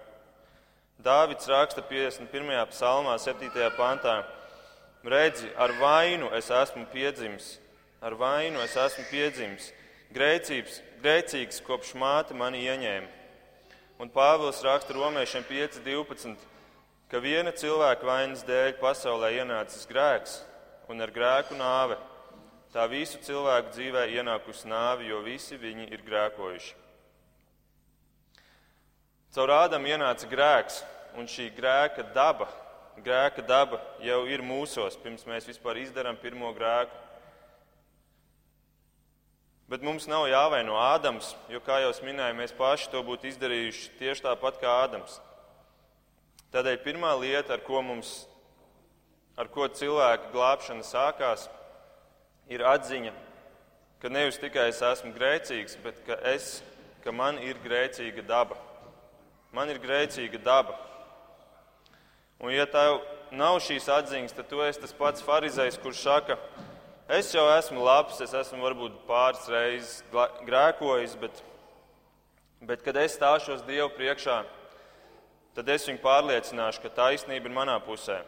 Dāvids 1.02 1.48
raksta 1.48 1.82
51. 1.82 2.66
psalmā, 2.72 3.18
7. 3.20 3.52
pantā: 3.78 4.24
Redzi, 5.04 5.52
ar 5.58 5.76
vainu 5.80 6.32
es 6.34 6.50
esmu 6.50 6.86
piedzimis, 6.94 7.60
ar 8.02 8.16
vainu 8.16 8.64
es 8.64 8.76
esmu 8.76 9.06
piedzimis, 9.12 9.72
grēcīgs, 10.16 10.82
grēcīgs 11.04 11.62
kopš 11.66 11.94
māte 12.00 12.34
mani 12.34 12.64
ieņēma. 12.66 13.08
Un 14.00 14.10
Pāvils 14.12 14.64
raksta 14.64 14.96
romiešiem 14.96 15.44
5.12 15.48 16.36
ka 17.12 17.22
viena 17.22 17.54
cilvēka 17.54 18.08
vainas 18.08 18.42
dēļ 18.48 18.74
pasaulē 18.82 19.30
ienācis 19.38 19.86
grēks 19.88 20.40
un 20.90 21.04
ar 21.06 21.14
grēku 21.14 21.58
nāve. 21.60 22.00
Tā 22.74 22.88
visu 22.92 23.22
cilvēku 23.24 23.72
dzīvē 23.72 24.08
ienākusi 24.18 24.68
nāve, 24.68 25.06
jo 25.08 25.22
visi 25.24 25.56
viņi 25.56 25.88
ir 25.96 26.02
grēkojuši. 26.04 26.74
Caur 29.36 29.52
ādam 29.52 29.84
ienāca 29.84 30.30
grēks, 30.32 30.78
un 31.20 31.26
šī 31.28 31.50
grēka 31.58 32.06
daba, 32.16 32.46
grēka 33.04 33.44
daba 33.44 33.82
jau 34.00 34.22
ir 34.32 34.40
mūsos, 34.40 34.96
pirms 35.04 35.26
mēs 35.28 35.50
vispār 35.50 35.82
izdarām 35.82 36.16
pirmo 36.22 36.54
grēku. 36.56 37.02
Bet 39.68 39.84
mums 39.84 40.06
nav 40.08 40.30
jāvaino 40.32 40.78
Ādams, 40.80 41.34
jo, 41.52 41.60
kā 41.60 41.82
jau 41.84 41.90
minēju, 42.08 42.38
mēs 42.38 42.54
paši 42.56 42.88
to 42.94 43.02
būtu 43.04 43.28
izdarījuši 43.28 43.90
tieši 44.00 44.24
tāpat 44.24 44.62
kā 44.62 44.72
Ādams. 44.86 45.18
Tādēļ 46.56 46.78
pirmā 46.86 47.12
lieta, 47.20 47.58
ar 47.58 47.64
ko, 47.66 47.82
mums, 47.84 48.14
ar 49.36 49.50
ko 49.52 49.68
cilvēka 49.68 50.32
glābšana 50.32 50.86
sākās, 50.88 51.50
ir 52.48 52.64
atziņa, 52.64 53.12
ka 54.00 54.14
nevis 54.16 54.40
tikai 54.40 54.70
es 54.72 54.80
esmu 54.80 55.12
grēcīgs, 55.18 55.76
bet 55.84 56.00
ka, 56.08 56.22
es, 56.32 56.62
ka 57.04 57.12
man 57.12 57.42
ir 57.44 57.60
grēcīga 57.66 58.24
daba. 58.24 58.62
Man 59.56 59.72
ir 59.72 59.80
grēcīga 59.80 60.42
daba. 60.44 60.76
Un, 62.44 62.52
ja 62.52 62.66
tev 62.68 63.00
nav 63.32 63.62
šīs 63.64 63.88
atziņas, 63.88 64.36
tad 64.36 64.50
tu 64.52 64.60
esi 64.66 64.82
tas 64.84 64.94
pats 64.96 65.24
farizējs, 65.24 65.80
kurš 65.80 66.02
saka, 66.04 66.36
es 67.08 67.32
jau 67.32 67.46
esmu 67.54 67.86
labs, 67.86 68.20
es 68.26 68.34
esmu 68.36 68.60
varbūt 68.66 68.98
pāris 69.08 69.48
reizes 69.52 70.02
grēkojis, 70.44 71.16
bet, 71.22 71.40
bet 72.68 72.84
kad 72.84 73.00
es 73.00 73.16
stāšos 73.16 73.64
Dievu 73.70 73.88
priekšā, 73.96 74.42
tad 75.56 75.72
es 75.72 75.88
viņu 75.88 76.04
pārliecināšu, 76.04 76.84
ka 76.84 76.92
taisnība 77.00 77.48
ir 77.48 77.56
manā 77.56 77.78
pusē. 77.86 78.20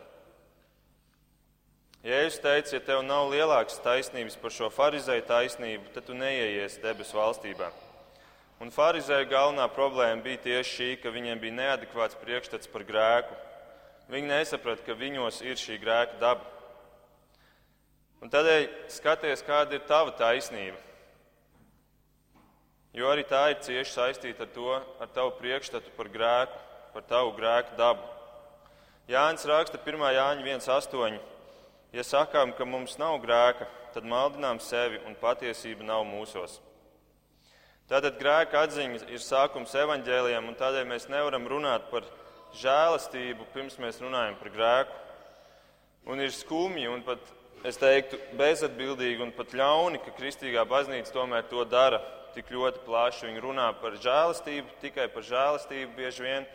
Jēzus 2.07 2.39
teica, 2.39 2.77
ja 2.77 2.79
tev 2.87 3.01
nav 3.03 3.27
lielākas 3.33 3.81
taisnības 3.83 4.39
par 4.39 4.53
šo 4.55 4.71
farizēju 4.71 5.27
taisnību, 5.27 5.91
tad 5.91 6.07
tu 6.07 6.15
neieies 6.15 6.79
debesu 6.79 7.19
valstībā. 7.19 7.67
Un 8.63 8.73
farizēju 8.73 9.29
galvenā 9.29 9.67
problēma 9.69 10.23
bija 10.25 10.41
tieši 10.47 10.73
šī, 10.73 10.89
ka 11.01 11.13
viņiem 11.13 11.39
bija 11.41 11.57
neadekvāts 11.59 12.17
priekšstats 12.21 12.69
par 12.73 12.85
grēku. 12.87 13.37
Viņi 14.09 14.31
nesaprata, 14.31 14.85
ka 14.85 14.97
viņos 14.97 15.41
ir 15.45 15.59
šī 15.61 15.77
grēka 15.83 16.17
daba. 16.21 16.45
Un 18.23 18.33
tādēļ 18.33 18.69
skaties, 18.89 19.45
kāda 19.45 19.77
ir 19.77 19.83
tava 19.89 20.15
taisnība. 20.17 20.79
Jo 22.97 23.11
arī 23.13 23.27
tā 23.29 23.43
ir 23.51 23.59
cieši 23.61 23.93
saistīta 23.93 24.47
ar 24.47 24.55
to, 24.55 24.71
ar 25.03 25.11
tavu 25.13 25.35
priekšstatu 25.37 25.93
par 25.93 26.09
grēku 26.09 26.65
par 26.97 27.03
tavu 27.05 27.33
grēku 27.37 27.75
dabu. 27.77 28.01
Jānis 29.05 29.45
raksta 29.45 29.77
1. 29.77 30.01
Jāņa 30.15 30.45
1,8. 30.57 31.19
Ja 31.93 32.03
sakām, 32.03 32.55
ka 32.57 32.65
mums 32.65 32.97
nav 32.97 33.19
grēka, 33.21 33.67
tad 33.93 34.07
maldinām 34.09 34.57
sevi 34.57 34.97
un 35.05 35.13
patiesība 35.21 35.85
nav 35.85 36.07
mūsos. 36.09 36.57
Tātad 37.87 38.19
grēka 38.19 38.65
atziņa 38.65 39.07
ir 39.15 39.23
sākums 39.23 39.75
evaņģēlijam, 39.79 40.49
un 40.49 40.59
tādēļ 40.59 40.87
mēs 40.89 41.07
nevaram 41.11 41.47
runāt 41.47 41.87
par 41.91 42.07
žēlastību, 42.59 43.47
pirms 43.53 43.79
mēs 43.79 44.01
runājam 44.03 44.35
par 44.41 44.51
grēku. 44.51 45.01
Un 46.11 46.23
ir 46.23 46.35
skumji 46.35 46.87
un 46.91 47.01
pat, 47.07 47.23
es 47.67 47.79
teiktu, 47.79 48.19
bezatbildīgi 48.39 49.23
un 49.23 49.33
pat 49.35 49.55
ļauni, 49.55 50.03
ka 50.03 50.15
kristīgā 50.19 50.67
baznīca 50.67 51.15
tomēr 51.15 51.47
to 51.47 51.63
dara 51.67 52.01
tik 52.35 52.51
ļoti 52.51 52.83
plaši. 52.85 53.29
Viņi 53.29 53.43
runā 53.43 53.71
par 53.81 53.95
žēlastību, 54.03 54.79
tikai 54.83 55.07
par 55.11 55.25
žēlastību 55.27 55.95
bieži 55.97 56.27
vien, 56.27 56.47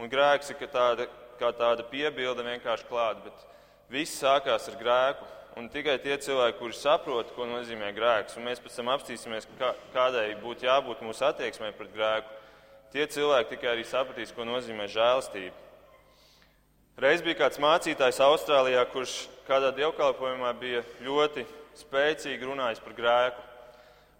Un 0.00 0.08
grēks 0.08 0.52
ir 0.54 0.70
tāda, 0.72 1.06
kā 1.38 1.52
tāda 1.56 1.84
piebilde 1.90 2.44
vienkārši 2.46 2.88
klāta, 2.88 3.20
bet 3.26 3.44
viss 3.92 4.20
sākās 4.22 4.68
ar 4.70 4.78
grēku. 4.80 5.26
Un 5.60 5.66
tikai 5.68 5.98
tie 6.00 6.16
cilvēki, 6.16 6.56
kuri 6.56 6.76
saprot, 6.76 7.32
ko 7.36 7.44
nozīmē 7.44 7.90
grēks, 7.92 8.38
un 8.38 8.46
mēs 8.46 8.60
pēc 8.62 8.78
tam 8.78 8.88
apstīsimies, 8.94 9.44
kā, 9.58 9.74
kādai 9.92 10.30
būtu 10.40 10.64
jābūt 10.64 11.02
mūsu 11.04 11.26
attieksmē 11.28 11.74
pret 11.76 11.90
grēku, 11.92 12.38
tie 12.94 13.04
cilvēki 13.04 13.50
tikai 13.50 13.74
arī 13.74 13.84
sapratīs, 13.84 14.32
ko 14.32 14.46
nozīmē 14.48 14.88
žēlastība. 14.88 15.52
Reiz 17.04 17.20
bija 17.24 17.42
kāds 17.42 17.60
mācītājs 17.60 18.22
Austrālijā, 18.24 18.86
kurš 18.92 19.14
kādā 19.48 19.74
dievkalpojumā 19.76 20.54
bija 20.60 20.82
ļoti 21.04 21.44
spēcīgi 21.82 22.48
runājis 22.48 22.80
par 22.84 22.96
grēku. 22.96 23.46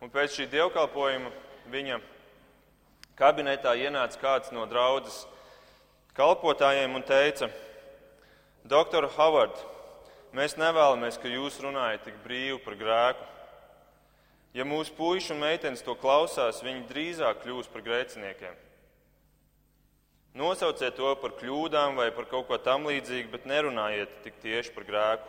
Un 0.05 0.13
pēc 0.13 0.37
šī 0.37 0.49
dievkalpojuma 0.53 1.33
viņa 1.73 2.01
kabinetā 3.17 3.73
ienāca 3.81 4.21
kāds 4.21 4.53
no 4.53 4.65
draudzes 4.69 5.23
kalpotājiem 6.17 6.97
un 6.97 7.05
teica: 7.09 7.49
Doktor 8.69 9.09
Havard, 9.17 9.57
mēs 10.37 10.57
nevēlamies, 10.61 11.19
ka 11.21 11.31
jūs 11.31 11.61
runājat 11.63 12.07
tik 12.09 12.19
brīvi 12.25 12.59
par 12.65 12.77
grēku. 12.81 13.29
Ja 14.53 14.67
mūsu 14.69 14.93
puiši 14.97 15.33
un 15.33 15.41
meitenes 15.41 15.85
to 15.85 15.95
klausās, 15.97 16.61
viņi 16.65 16.85
drīzāk 16.91 17.41
kļūs 17.45 17.71
par 17.73 17.85
grēciniekiem. 17.87 18.57
Nosauciet 20.37 20.97
to 20.97 21.11
par 21.21 21.35
kļūdām 21.37 21.97
vai 21.97 22.09
par 22.13 22.29
kaut 22.29 22.47
ko 22.49 22.57
tam 22.61 22.89
līdzīgu, 22.89 23.29
bet 23.33 23.49
nerunājiet 23.49 24.13
tik 24.25 24.39
tieši 24.45 24.73
par 24.73 24.89
grēku. 24.89 25.29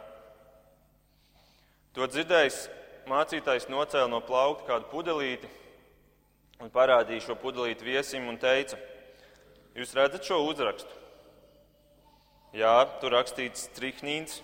To 1.93 2.07
dzirdējis 2.07 2.61
mācītājs 3.11 3.67
nocēla 3.71 4.07
no 4.11 4.21
plaukta 4.23 4.69
kādu 4.71 4.87
pudelīti 4.91 5.49
un 6.63 6.71
parādīja 6.71 7.27
šo 7.27 7.35
pudelīti 7.39 7.85
viesim 7.85 8.27
un 8.31 8.39
teica: 8.39 8.79
Jūs 9.75 9.91
redzat 9.97 10.23
šo 10.27 10.39
uzrakstu? 10.47 10.99
Jā, 12.53 12.73
tur 13.01 13.15
rakstīts 13.17 13.67
Trihnīns, 13.75 14.39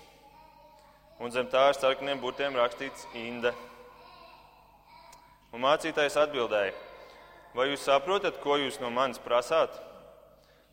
un 1.20 1.32
zem 1.32 1.48
tā 1.52 1.70
ar 1.70 1.78
sarkaniem 1.78 2.22
burtiem 2.22 2.56
rakstīts 2.56 3.06
Inde. 3.18 3.52
Un 5.54 5.64
mācītājs 5.66 6.18
atbildēja: 6.22 6.74
Vai 7.56 7.70
jūs 7.70 7.86
saprotat, 7.86 8.42
ko 8.44 8.58
jūs 8.62 8.80
no 8.82 8.90
manis 8.94 9.22
prasāt? 9.22 9.74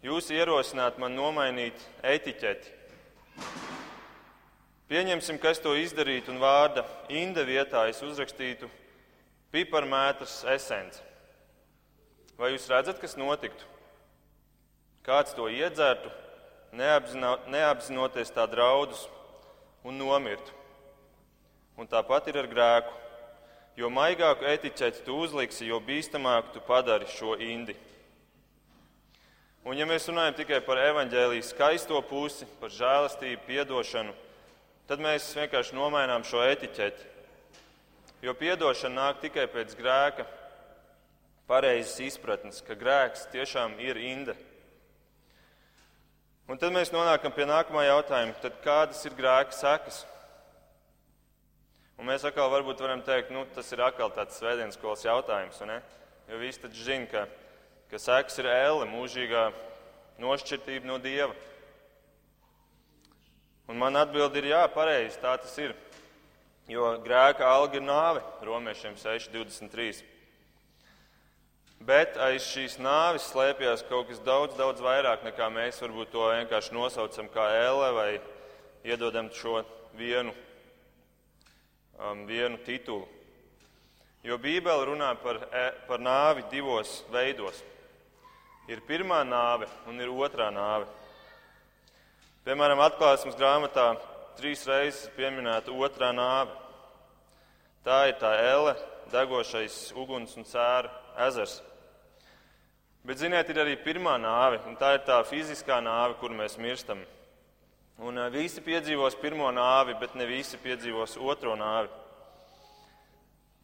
Jūs 0.04 0.30
ierosināt 0.30 0.98
man 1.02 1.16
nomainīt 1.16 1.86
etiķeti. 2.04 2.74
Pieņemsim, 4.86 5.38
ka 5.42 5.50
es 5.50 5.58
to 5.58 5.72
izdarītu 5.74 6.30
un 6.30 6.38
vārda 6.38 6.84
Inde 7.10 7.42
vietā 7.48 7.88
es 7.90 8.02
uzrakstītu 8.06 8.68
piparmētras 9.50 10.44
esence. 10.54 11.02
Vai 12.38 12.52
jūs 12.52 12.68
redzat, 12.70 13.00
kas 13.00 13.16
notiktu? 13.18 13.76
kāds 15.06 15.34
to 15.38 15.46
iedzertu, 15.52 16.10
neapzinoties 16.74 18.32
tā 18.34 18.46
draudus 18.50 19.04
un 19.86 19.98
nomirtu. 20.02 20.54
Un 21.78 21.86
tāpat 21.86 22.30
ir 22.30 22.40
ar 22.40 22.48
grēku. 22.50 22.94
Jo 23.76 23.90
maigāku 23.92 24.46
etiķeti 24.48 25.04
tu 25.04 25.18
uzliksi, 25.22 25.66
jo 25.68 25.78
bīstamāku 25.84 26.54
tu 26.54 26.62
padari 26.64 27.06
šo 27.12 27.36
indi. 27.36 27.76
Un, 29.66 29.74
ja 29.76 29.86
mēs 29.86 30.06
runājam 30.08 30.38
tikai 30.38 30.62
par 30.64 30.80
evaņģēlijas 30.80 31.50
skaisto 31.52 32.00
pusi, 32.08 32.46
par 32.60 32.72
žēlastību, 32.72 33.42
piedošanu, 33.48 34.14
tad 34.88 35.02
mēs 35.02 35.26
vienkārši 35.36 35.76
nomainām 35.76 36.24
šo 36.24 36.44
etiķeti. 36.46 37.12
Jo 38.24 38.32
piedošana 38.38 38.94
nāk 38.96 39.20
tikai 39.26 39.44
pēc 39.52 39.74
grēka, 39.76 40.24
pareizas 41.50 41.98
izpratnes, 42.06 42.62
ka 42.64 42.78
grēks 42.78 43.26
tiešām 43.34 43.76
ir 43.82 44.00
inde. 44.00 44.36
Un 46.46 46.60
tad 46.62 46.74
mēs 46.74 46.92
nonākam 46.94 47.32
pie 47.34 47.46
nākamā 47.48 47.86
jautājuma. 47.88 48.36
Tad 48.42 48.60
kādas 48.62 49.00
ir 49.08 49.16
grēka 49.18 49.54
sekas? 49.56 50.04
Un 51.96 52.06
mēs 52.06 52.26
atkal 52.28 52.52
varbūt 52.52 52.82
varam 52.84 53.00
teikt, 53.02 53.32
nu, 53.34 53.46
tas 53.56 53.72
ir 53.72 53.82
atkal 53.82 54.12
tāds 54.14 54.36
svētdienas 54.38 54.76
skolas 54.78 55.02
jautājums. 55.06 55.58
Jo 56.28 56.38
visi 56.38 56.62
taču 56.62 56.84
zina, 56.84 57.08
ka 57.10 57.24
ka 57.90 57.98
seks 58.02 58.40
ir 58.42 58.48
ēle, 58.50 58.86
mūžīgā 58.90 59.44
nošķirtība 60.22 60.88
no 60.88 60.98
dieva. 61.02 61.34
Un 63.70 63.78
man 63.78 63.98
atbild 63.98 64.34
ir 64.38 64.50
jā, 64.50 64.62
pareizi, 64.74 65.20
tā 65.22 65.36
tas 65.42 65.54
ir. 65.62 65.74
Jo 66.70 66.96
grēka 67.02 67.46
alga 67.46 67.78
ir 67.78 67.86
nāve, 67.86 68.22
romiešiem 68.46 68.96
6,23. 68.98 70.02
Bet 71.84 72.16
aiz 72.16 72.46
šīs 72.48 72.78
nāves 72.80 73.26
slēpjas 73.30 73.84
kaut 73.90 74.08
kas 74.08 74.20
daudz, 74.24 74.56
daudz 74.56 74.80
vairāk 74.80 75.26
nekā 75.26 75.50
mēs 75.52 75.82
varbūt 75.82 76.08
to 76.14 76.24
vienkārši 76.32 76.72
nosaucam 76.72 77.28
kā 77.34 77.44
ēle 77.60 77.90
vai 77.92 78.10
iedodam 78.86 79.28
šo 79.34 79.60
vienu, 79.98 80.32
um, 82.00 82.24
vienu 82.26 82.56
titulu. 82.64 83.04
Jo 84.24 84.40
Bībele 84.42 84.88
runā 84.88 85.12
par, 85.22 85.36
e, 85.52 85.66
par 85.86 86.00
nāvi 86.02 86.42
divos 86.50 87.04
veidos. 87.12 87.60
Ir 88.66 88.80
pirmā 88.88 89.20
nāve 89.22 89.68
un 89.86 90.00
ir 90.00 90.10
otrā 90.10 90.48
nāve. 90.50 90.88
Piemēram, 92.42 92.80
atklāsmes 92.82 93.36
grāmatā 93.38 93.92
trīs 94.40 94.64
reizes 94.66 95.10
pieminēta 95.14 95.70
otrā 95.70 96.10
nāve. 96.16 96.50
Tā 97.86 98.06
ir 98.08 98.16
tā 98.18 98.32
ele, 98.42 98.74
degošais 99.12 99.92
uguns 99.94 100.34
un 100.40 100.48
cēra 100.48 100.90
ezers. 101.28 101.60
Bet, 103.06 103.20
ziniet, 103.22 103.50
ir 103.50 103.60
arī 103.62 103.76
pirmā 103.78 104.16
nāve, 104.18 104.58
un 104.66 104.74
tā 104.78 104.96
ir 104.96 105.04
tā 105.06 105.20
fiziskā 105.28 105.78
nāve, 105.78 106.16
kur 106.18 106.32
mēs 106.34 106.56
mirstam. 106.58 107.04
Un 108.02 108.18
visi 108.34 108.60
piedzīvos 108.60 109.14
pirmo 109.20 109.46
nāvi, 109.54 109.94
bet 110.00 110.16
ne 110.18 110.26
visi 110.28 110.58
piedzīvos 110.60 111.14
otro 111.16 111.54
nāvi. 111.56 111.88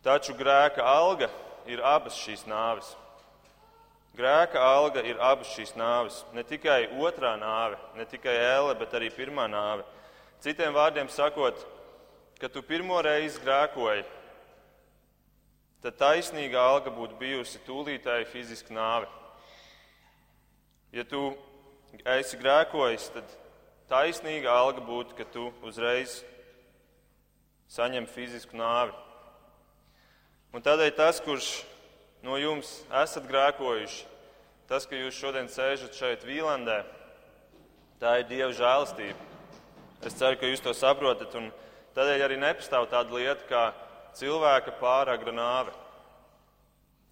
Taču 0.02 0.32
grēka 0.38 0.86
alga 0.86 1.28
ir 1.66 1.82
abas 1.84 2.16
šīs 2.22 2.46
nāves. 2.48 2.94
Grēka 4.16 4.62
alga 4.62 5.02
ir 5.04 5.20
abas 5.20 5.50
šīs 5.56 5.74
nāves. 5.76 6.22
Ne 6.36 6.46
tikai 6.46 6.86
otrā 7.00 7.34
nāve, 7.40 7.76
ne 7.96 8.06
tikai 8.08 8.34
ēle, 8.46 8.74
bet 8.78 8.94
arī 8.94 9.10
pirmā 9.12 9.46
nāve. 9.50 9.84
Citiem 10.42 10.74
vārdiem 10.74 11.10
sakot, 11.10 11.58
ka 12.40 12.48
tu 12.48 12.62
pirmo 12.66 12.98
reizi 13.04 13.40
grēkoji, 13.44 14.02
tad 15.82 15.98
taisnīga 15.98 16.60
alga 16.62 16.92
būtu 16.94 17.18
bijusi 17.18 17.60
tūlītēji 17.66 18.28
fiziska 18.30 18.74
nāve. 18.74 19.08
Ja 20.94 21.02
tu 21.08 21.32
esi 22.06 22.38
grēkojis, 22.38 23.08
tad 23.14 23.36
taisnīga 23.90 24.52
alga 24.52 24.84
būtu, 24.84 25.16
ka 25.18 25.26
tu 25.28 25.50
uzreiz 25.66 26.20
saņem 27.72 28.06
fizisku 28.06 28.56
nāvi. 28.56 28.94
Un 30.52 30.64
tādēļ 30.64 30.90
tas, 30.96 31.20
kurš 31.24 31.50
no 32.22 32.36
jums 32.36 32.82
esat 33.02 33.26
grēkojuši, 33.28 34.02
tas, 34.68 34.86
ka 34.86 34.96
jūs 34.96 35.16
šodien 35.16 35.48
sēžat 35.50 35.96
šeit 35.96 36.26
Vīlandē, 36.28 36.82
tā 38.00 38.18
ir 38.20 38.28
Dieva 38.28 38.52
žēlastība. 38.54 39.30
Es 40.04 40.16
ceru, 40.18 40.36
ka 40.38 40.50
jūs 40.50 40.62
to 40.62 40.74
saprotat, 40.76 41.34
un 41.38 41.48
tādēļ 41.96 42.26
arī 42.26 42.38
nepastāv 42.42 42.90
tāda 42.92 43.16
lieta 43.16 43.48
kā 43.48 43.64
cilvēka 44.18 44.76
pāragra 44.80 45.32
nāve. 45.34 45.72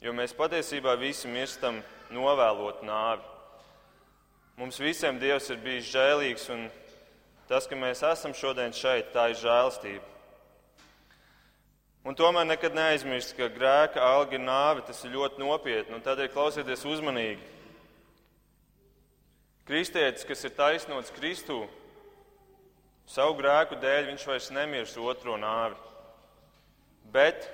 Jo 0.00 0.14
mēs 0.16 0.32
patiesībā 0.32 0.94
visi 0.96 1.28
mirstam 1.28 1.82
novēlot 2.08 2.80
nāvi. 2.88 3.20
Mums 4.56 4.78
visiem 4.80 5.18
Dievs 5.20 5.50
ir 5.52 5.58
bijis 5.60 5.90
žēlīgs, 5.92 6.46
un 6.54 6.62
tas, 7.48 7.66
ka 7.68 7.76
mēs 7.76 8.00
esam 8.08 8.32
šodien 8.36 8.72
šeit, 8.72 9.10
tā 9.12 9.26
ir 9.28 9.36
žēlastība. 9.40 10.06
Un 12.08 12.16
tomēr 12.16 12.46
nekad 12.48 12.72
neaizmirst, 12.72 13.34
ka 13.36 13.50
grēka 13.52 14.00
alga 14.00 14.38
ir 14.38 14.40
nāve, 14.40 14.86
tas 14.88 15.02
ir 15.04 15.12
ļoti 15.12 15.42
nopietni, 15.42 15.92
un 15.98 16.04
tādēļ 16.04 16.30
klausieties 16.32 16.86
uzmanīgi. 16.88 17.44
Kristietis, 19.68 20.24
kas 20.24 20.46
ir 20.48 20.54
taisnots 20.56 21.12
Kristū, 21.12 21.58
savu 23.04 23.36
grēku 23.36 23.76
dēļ 23.84 24.14
viņš 24.14 24.24
vairs 24.32 24.48
nemirs 24.56 24.96
otro 24.96 25.36
nāvi, 25.36 25.76
bet 27.12 27.44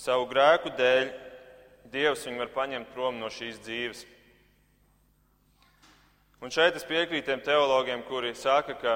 savu 0.00 0.24
grēku 0.32 0.72
dēļ 0.80 1.12
Dievs 1.92 2.24
viņu 2.24 2.40
var 2.40 2.50
paņemt 2.54 2.92
prom 2.94 3.18
no 3.20 3.28
šīs 3.28 3.58
dzīves. 3.60 4.06
Un 6.42 6.50
šeit 6.50 6.74
es 6.78 6.86
piekrītu 6.88 7.28
tiem 7.28 7.42
teologiem, 7.44 8.00
kuri 8.08 8.32
saka, 8.34 8.74
ka, 8.80 8.94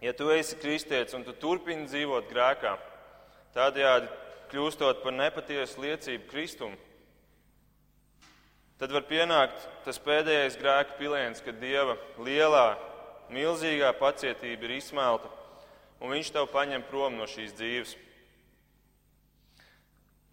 ja 0.00 0.12
tu 0.16 0.30
esi 0.32 0.56
kristietis 0.56 1.16
un 1.18 1.26
tu 1.26 1.34
turpini 1.36 1.88
dzīvot 1.90 2.30
grēkā, 2.30 2.76
tādējādi 3.56 4.08
kļūstot 4.52 5.02
par 5.02 5.16
nepatiesu 5.18 5.82
liecību 5.82 6.30
Kristum, 6.30 6.76
tad 8.80 8.94
var 8.94 9.04
pienākt 9.10 9.66
tas 9.84 9.98
pēdējais 10.00 10.56
grēka 10.62 10.94
piliens, 10.96 11.42
kad 11.44 11.58
Dieva 11.60 11.98
lielā, 12.22 12.78
milzīgā 13.34 13.90
pacietība 13.98 14.70
ir 14.70 14.78
izsmelta, 14.78 15.28
un 16.00 16.14
Viņš 16.14 16.32
tev 16.38 16.48
paņem 16.54 16.86
prom 16.86 17.18
no 17.18 17.26
šīs 17.28 17.52
dzīves. 17.58 17.98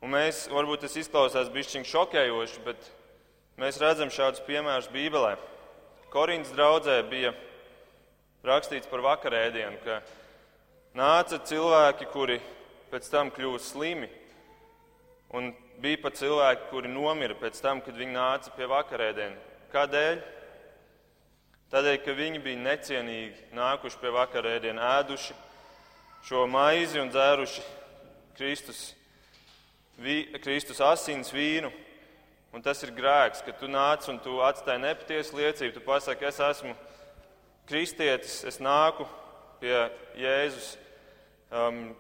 Un 0.06 0.14
mēs, 0.14 0.44
varbūt 0.54 0.84
tas 0.86 0.96
izklausās 1.00 1.50
bišķiņ 1.50 1.86
šokējoši, 1.90 2.60
bet 2.68 2.90
mēs 3.58 3.80
redzam 3.82 4.12
šādus 4.14 4.44
piemērus 4.46 4.92
Bībelē. 4.94 5.34
Korintas 6.14 6.54
draudzē 6.54 7.00
bija 7.10 7.32
rakstīts 8.46 8.90
par 8.92 9.02
vakarēdienu, 9.06 9.80
ka 9.82 9.98
nāca 10.98 11.40
cilvēki, 11.50 12.08
kuri 12.14 12.38
pēc 12.92 13.10
tam 13.10 13.32
kļūst 13.34 13.74
slimi. 13.74 14.10
Un 15.34 15.50
bija 15.82 16.00
pat 16.06 16.22
cilvēki, 16.22 16.70
kuri 16.70 16.94
nomira 16.94 17.36
pēc 17.36 17.58
tam, 17.62 17.82
kad 17.82 17.98
viņi 17.98 18.14
nāca 18.14 18.54
pie 18.56 18.70
vakarēdienu. 18.70 19.42
Kādēļ? 19.74 20.22
Tādēļ, 21.74 21.98
ka 22.06 22.14
viņi 22.16 22.40
bija 22.46 22.62
necienīgi 22.64 23.50
nākuši 23.58 24.00
pie 24.00 24.14
vakarēdienu, 24.16 24.80
ēduši 24.80 25.36
šo 26.30 26.46
maizi 26.48 27.02
un 27.02 27.10
dzēruši 27.12 27.66
Kristus, 28.38 28.94
vī, 30.02 30.18
Kristus 30.44 30.82
asins 30.84 31.34
vīnu. 31.34 31.72
Un 32.56 32.64
tas 32.64 32.80
ir 32.86 32.94
grēks, 32.96 33.44
ka 33.46 33.54
tu 33.60 33.68
nāc 33.70 34.08
un 34.10 34.18
tu 34.24 34.40
atstāji 34.42 34.82
nepatiesu 34.82 35.38
liecību. 35.38 35.76
Tu 35.76 35.84
pasaki, 35.86 36.26
es 36.26 36.40
esmu 36.42 36.74
kristietis, 37.68 38.40
es 38.48 38.62
nāku 38.64 39.06
pie 39.62 39.76
Jēzus. 40.18 40.76
Um, 41.52 41.96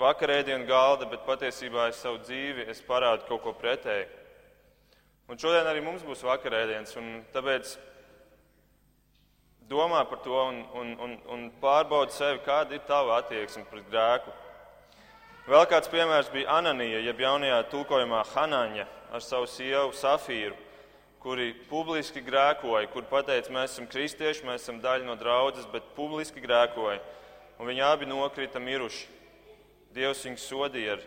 vakarēdienu 0.00 0.66
galda, 0.66 1.06
bet 1.10 1.26
patiesībā 1.26 1.88
es 1.90 2.00
savu 2.02 2.18
dzīvi 2.24 2.66
es 2.70 2.82
parādu 2.82 3.28
kaut 3.28 3.42
ko 3.44 3.52
pretēju. 3.58 4.06
Un 5.30 5.40
šodien 5.40 5.66
arī 5.70 5.80
mums 5.84 6.02
būs 6.04 6.24
vakarēdienas, 6.26 6.96
un 7.00 7.22
tāpēc 7.32 7.76
domā 9.70 10.02
par 10.08 10.20
to 10.24 10.34
un, 10.36 10.58
un, 10.76 10.90
un, 11.06 11.14
un 11.32 11.46
pārbaudi 11.62 12.12
sevi, 12.12 12.42
kāda 12.44 12.76
ir 12.76 12.82
tava 12.88 13.20
attieksme 13.20 13.64
pret 13.70 13.86
grēku. 13.90 14.34
Vēl 15.44 15.66
kāds 15.68 15.90
piemērs 15.92 16.30
bija 16.32 16.54
Ananija, 16.56 17.02
jeb 17.04 17.18
jaunajā 17.20 17.58
tulkojumā 17.68 18.22
Hanaņa 18.30 18.86
ar 19.12 19.20
savu 19.20 19.44
sievu 19.44 19.90
Safīru, 19.92 20.56
kuri 21.20 21.50
publiski 21.68 22.22
grēkoja, 22.24 22.88
kur 22.88 23.04
pateica, 23.10 23.52
mēs 23.52 23.74
esam 23.74 23.84
kristieši, 23.92 24.46
mēs 24.48 24.64
esam 24.64 24.80
daļa 24.80 25.04
no 25.04 25.18
draudzes, 25.20 25.68
bet 25.68 25.92
publiski 25.98 26.40
grēkoja, 26.40 26.96
un 27.60 27.68
viņi 27.68 27.84
abi 27.84 28.08
nokrita 28.08 28.56
miruši. 28.56 29.04
Dievs 29.92 30.24
viņus 30.24 30.48
sodīja 30.48 30.96
ar 30.96 31.06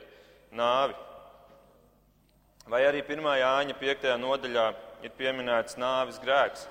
nāvi. 0.62 1.02
Vai 2.70 2.86
arī 2.86 3.02
1. 3.02 3.34
Jāņa 3.42 3.82
5. 3.82 4.10
nodaļā 4.22 4.72
ir 5.02 5.18
pieminēts 5.18 5.82
nāves 5.82 6.22
grēks, 6.22 6.70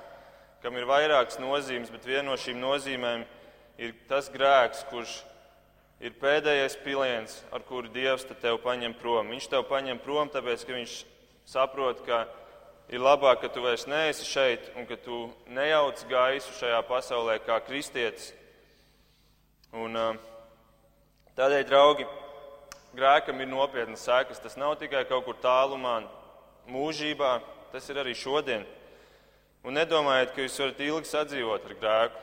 kam 0.63 0.79
ir 0.79 0.87
vairākas 0.87 1.43
nozīmes, 1.43 1.91
bet 1.91 2.07
viena 2.07 2.29
no 2.31 2.39
šīm 2.39 2.63
nozīmēm 2.63 3.27
ir 3.83 3.99
tas 4.07 4.31
grēks, 4.31 4.87
kurš 4.87 5.19
ir 5.19 5.33
pēdējais 6.21 6.77
piliens, 6.85 7.39
ar 7.53 7.63
kuru 7.65 7.89
Dievs 7.93 8.27
te 8.29 8.35
tev 8.37 8.59
paņem 8.65 8.97
prom. 9.01 9.31
Viņš 9.33 9.49
tev 9.49 9.65
paņem 9.71 10.01
prom, 10.05 10.29
tāpēc, 10.29 10.65
ka 10.67 10.77
viņš 10.77 10.97
saprot, 11.49 12.03
ka 12.05 12.27
ir 12.93 13.01
labāk, 13.01 13.41
ka 13.41 13.49
tu 13.49 13.65
vairs 13.65 13.87
neesi 13.89 14.27
šeit 14.29 14.69
un 14.77 14.85
ka 14.87 14.99
tu 15.01 15.25
nejauc 15.49 16.03
gaisu 16.11 16.53
šajā 16.59 16.83
pasaulē 16.89 17.39
kā 17.47 17.57
kristietis. 17.65 18.35
Un, 19.73 19.97
tādēļ, 21.37 21.65
draugi, 21.69 22.07
grēkam 22.97 23.41
ir 23.41 23.51
nopietnas 23.51 24.05
sekas. 24.05 24.41
Tas 24.43 24.57
nav 24.61 24.77
tikai 24.81 25.05
kaut 25.09 25.25
kur 25.27 25.37
tālumā, 25.41 26.03
mūžībā, 26.71 27.39
tas 27.73 27.89
ir 27.91 28.01
arī 28.03 28.15
šodien. 28.17 28.65
Un 29.67 29.75
nedomājiet, 29.81 30.33
ka 30.35 30.45
jūs 30.45 30.61
varat 30.63 30.81
ilgi 30.87 31.11
sadzīvot 31.11 31.67
ar 31.67 31.77
grēku. 31.81 32.23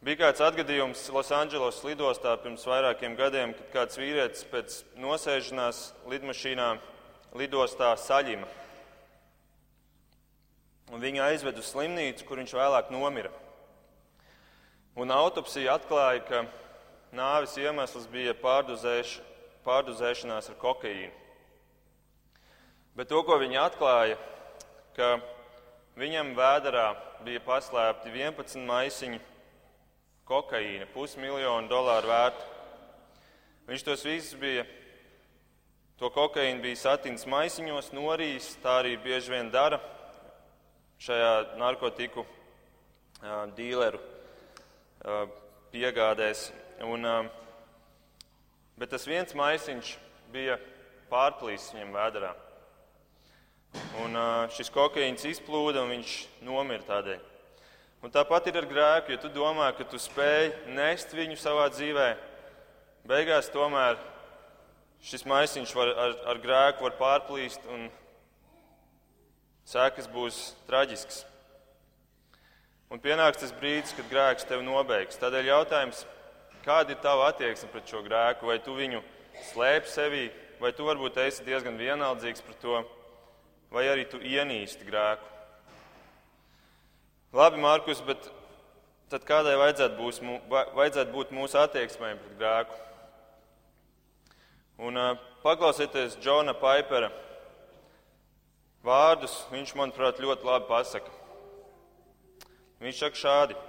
Bija 0.00 0.16
kāds 0.16 0.40
atgadījums 0.40 1.02
Losandželos 1.12 1.82
lidostā 1.84 2.30
pirms 2.40 2.62
vairākiem 2.64 3.12
gadiem, 3.18 3.50
kad 3.52 3.66
kāds 3.74 3.98
vīrietis 4.00 4.46
pēc 4.48 4.78
nosēšanās 4.96 5.80
lidmašīnā 6.08 6.68
lidostā 7.36 7.90
saļima. 8.00 8.48
Un 10.88 11.04
viņu 11.04 11.20
aizved 11.26 11.60
uz 11.60 11.68
slimnīcu, 11.68 12.24
kur 12.24 12.40
viņš 12.40 12.56
vēlāk 12.56 12.88
nomira. 12.94 13.28
Un 14.96 15.12
autopsija 15.12 15.76
atklāja, 15.76 16.24
ka 16.24 16.42
nāves 17.12 17.60
iemesls 17.60 18.08
bija 18.08 18.32
pārdozēš, 18.40 19.18
pārdozēšanās 19.68 20.48
ar 20.48 20.56
kokaīnu. 20.64 21.12
Bet 22.96 23.12
to, 23.12 23.20
ko 23.20 23.36
viņi 23.44 23.60
atklāja, 23.68 24.16
ka 24.96 25.18
viņam 26.00 26.32
vēderā 26.40 26.94
bija 27.28 27.44
paslēpti 27.44 28.16
11 28.16 28.64
maisiņi 28.64 29.20
kokaīna, 30.30 30.86
pusmiljonu 30.94 31.68
dolāru 31.70 32.10
vērta. 32.10 32.44
Viņš 33.66 33.86
tos 33.86 34.04
visus 34.06 34.36
bija, 34.38 34.64
to 35.98 36.10
kokaīnu 36.14 36.62
bija 36.62 36.78
satins 36.78 37.26
maisiņos, 37.30 37.90
norījis, 37.96 38.52
tā 38.62 38.80
arī 38.82 38.96
bieži 39.02 39.34
vien 39.34 39.50
dara 39.50 39.80
šajā 41.00 41.32
narkotiku 41.58 42.24
uh, 42.24 43.48
dīleru 43.56 43.98
uh, 44.00 45.24
piegādēs. 45.72 46.50
Un, 46.86 47.06
uh, 47.08 47.26
bet 48.78 48.94
tas 48.94 49.08
viens 49.08 49.34
maisiņš 49.36 49.96
bija 50.34 50.60
pārplīsis 51.10 51.74
viņam 51.74 51.96
vēderā. 51.96 52.30
Un 54.02 54.16
šis 54.50 54.70
kokaīns 54.74 55.22
izplūda 55.30 55.84
un 55.84 55.92
viņš 55.94 56.14
nomira 56.42 56.82
tādēļ. 56.88 57.29
Un 58.00 58.12
tāpat 58.12 58.46
ir 58.48 58.56
ar 58.56 58.64
grēku, 58.64 59.12
ja 59.12 59.20
tu 59.20 59.28
domā, 59.28 59.66
ka 59.76 59.84
tu 59.84 59.98
spēj 60.00 60.54
nest 60.72 61.10
viņu 61.12 61.34
savā 61.36 61.66
dzīvē, 61.68 62.06
beigās 63.04 63.50
tomēr 63.52 63.98
šis 65.04 65.26
maisiņš 65.28 65.74
var, 65.76 65.90
ar, 66.04 66.14
ar 66.32 66.40
grēku 66.40 66.86
var 66.86 66.94
pārplīst 66.96 67.66
un 67.68 67.90
sēkas 69.68 70.08
būs 70.12 70.38
traģisks. 70.68 71.26
Un 72.90 73.02
pienāks 73.04 73.42
tas 73.42 73.52
brīdis, 73.54 73.92
kad 73.94 74.08
grēks 74.10 74.48
tevi 74.48 74.64
nobeigs. 74.64 75.20
Tādēļ 75.20 75.50
jautājums, 75.52 76.00
kāda 76.64 76.96
ir 76.96 77.02
tava 77.04 77.28
attieksme 77.28 77.68
pret 77.70 77.92
šo 77.92 78.00
grēku? 78.06 78.48
Vai 78.48 78.56
tu 78.64 78.78
viņu 78.80 79.02
slēpi 79.52 79.92
sevī, 79.92 80.24
vai 80.56 80.72
tu 80.72 80.88
varbūt 80.88 81.20
esi 81.26 81.44
diezgan 81.44 81.76
vienaldzīgs 81.76 82.48
par 82.48 82.56
to, 82.64 82.80
vai 83.76 83.84
arī 83.92 84.08
tu 84.08 84.18
ienīsti 84.24 84.88
grēku? 84.88 85.39
Labi, 87.30 87.60
Mārkus, 87.62 88.00
bet 88.02 88.24
tad 89.06 89.22
kādai 89.22 89.52
vajadzētu, 89.54 89.94
būs, 90.00 90.16
vajadzētu 90.50 91.12
būt 91.14 91.28
mūsu 91.30 91.60
attieksmēm 91.60 92.18
pret 92.18 92.40
grēku? 92.40 92.78
Un 94.82 94.98
paklausieties 95.44 96.16
Džona 96.18 96.56
Paipera 96.58 97.12
vārdus, 98.82 99.36
viņš, 99.52 99.76
manuprāt, 99.78 100.18
ļoti 100.18 100.48
labi 100.48 100.66
pasaka. 100.72 101.14
Viņš 102.82 103.04
saka 103.04 103.22
šādi. 103.22 103.60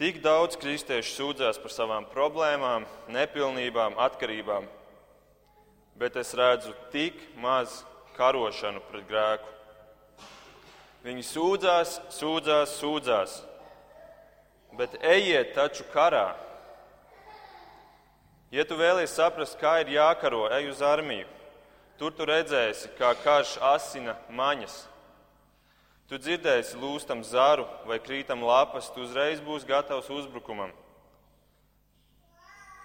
Tik 0.00 0.22
daudz 0.24 0.56
kristiešu 0.56 1.12
sūdzās 1.18 1.60
par 1.60 1.76
savām 1.76 2.08
problēmām, 2.08 2.88
nepilnībām, 3.12 4.00
atkarībām, 4.00 4.64
bet 6.00 6.16
es 6.16 6.32
redzu 6.32 6.72
tik 6.96 7.20
maz 7.36 7.82
karošanu 8.16 8.80
pret 8.88 9.04
grēku. 9.10 9.59
Viņi 11.00 11.22
sūdzās, 11.24 11.94
sūdzās, 12.12 12.74
sūdzās, 12.76 13.38
bet 14.76 14.98
ejiet 15.00 15.54
taču 15.56 15.86
karā. 15.94 16.34
Ja 18.52 18.66
tu 18.68 18.76
vēlies 18.76 19.14
saprast, 19.16 19.56
kā 19.56 19.78
ir 19.80 19.94
jākaro, 19.94 20.48
ej 20.52 20.68
uz 20.74 20.82
armiju. 20.84 21.24
Tur 21.96 22.12
tu 22.12 22.26
redzēsi, 22.28 22.90
kā 22.98 23.14
karš 23.24 23.54
asina 23.70 24.18
maņas. 24.28 24.76
Tu 26.10 26.18
dzirdēsi 26.20 26.76
lūstam 26.80 27.24
zaru 27.24 27.64
vai 27.88 28.00
krītam 28.02 28.44
lapas, 28.44 28.90
tu 28.92 29.04
uzreiz 29.06 29.40
būsi 29.40 29.68
gatavs 29.68 30.08
uzbrukumam. 30.12 30.72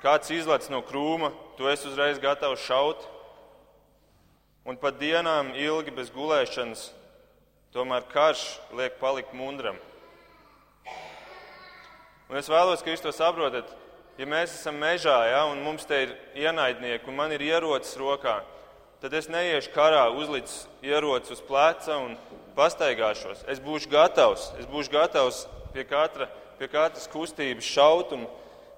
Kāds 0.04 0.30
izlec 0.32 0.68
no 0.70 0.84
krūma, 0.86 1.32
tu 1.58 1.68
esi 1.68 1.90
uzreiz 1.90 2.20
gatavs 2.22 2.64
šaut. 2.64 3.02
Un 4.64 4.78
pat 4.80 5.02
dienām 5.02 5.52
ilgi 5.58 5.92
bez 5.96 6.12
gulēšanas 6.14 6.92
Tomēr 7.76 8.06
karš 8.08 8.42
liek 8.72 8.94
palikt 9.02 9.34
mundram. 9.36 9.76
Un 12.32 12.38
es 12.40 12.48
vēlos, 12.48 12.80
ka 12.80 12.94
jūs 12.94 13.02
to 13.04 13.12
saprotat. 13.12 13.68
Ja 14.16 14.24
mēs 14.32 14.54
esam 14.56 14.78
mežā 14.80 15.16
ja, 15.28 15.42
un 15.52 15.60
mums 15.60 15.84
te 15.84 15.98
ir 16.06 16.14
ienaidnieki 16.40 17.12
un 17.12 17.18
man 17.18 17.34
ir 17.36 17.44
ierocis 17.44 17.98
rokā, 18.00 18.38
tad 19.04 19.18
es 19.20 19.28
neiešu 19.28 19.74
karā, 19.76 20.06
uzlicis 20.16 20.70
ieroci 20.88 21.36
uz 21.36 21.42
pleca 21.44 21.98
un 22.00 22.16
pastaigāšos. 22.56 23.44
Es 23.52 23.60
būšu 23.60 23.92
gatavs, 23.92 24.48
es 24.56 24.72
būšu 24.72 24.96
gatavs 24.96 25.42
pie, 25.76 25.84
katra, 25.90 26.30
pie 26.56 26.72
katras 26.72 27.12
kustības 27.12 27.68
šaut, 27.76 28.16
un, 28.16 28.24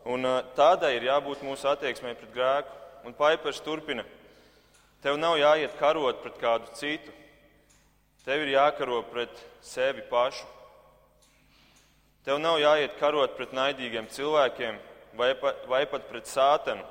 un 0.09 0.25
tādai 0.57 0.95
ir 0.97 1.05
jābūt 1.11 1.45
mūsu 1.45 1.69
attieksmei 1.69 2.17
pret 2.17 2.33
grēku. 2.33 2.73
Un 3.05 3.13
Paipers 3.13 3.61
turpina. 3.61 4.01
Tev 5.05 5.21
nav 5.21 5.37
jāiet 5.37 5.77
karot 5.77 6.17
pret 6.25 6.41
kādu 6.41 6.73
citu. 6.81 7.13
Tev 8.27 8.41
ir 8.43 8.49
jākaro 8.57 9.05
pret 9.07 9.31
sevi 9.63 10.01
pašu. 10.09 10.43
Tev 12.27 12.41
nav 12.43 12.57
jāiet 12.59 12.97
karot 12.99 13.37
pret 13.37 13.53
naidīgiem 13.55 14.09
cilvēkiem 14.11 14.75
vai, 15.15 15.29
pa, 15.39 15.53
vai 15.71 15.85
pat 15.87 16.09
pret 16.09 16.27
sātanu. 16.27 16.83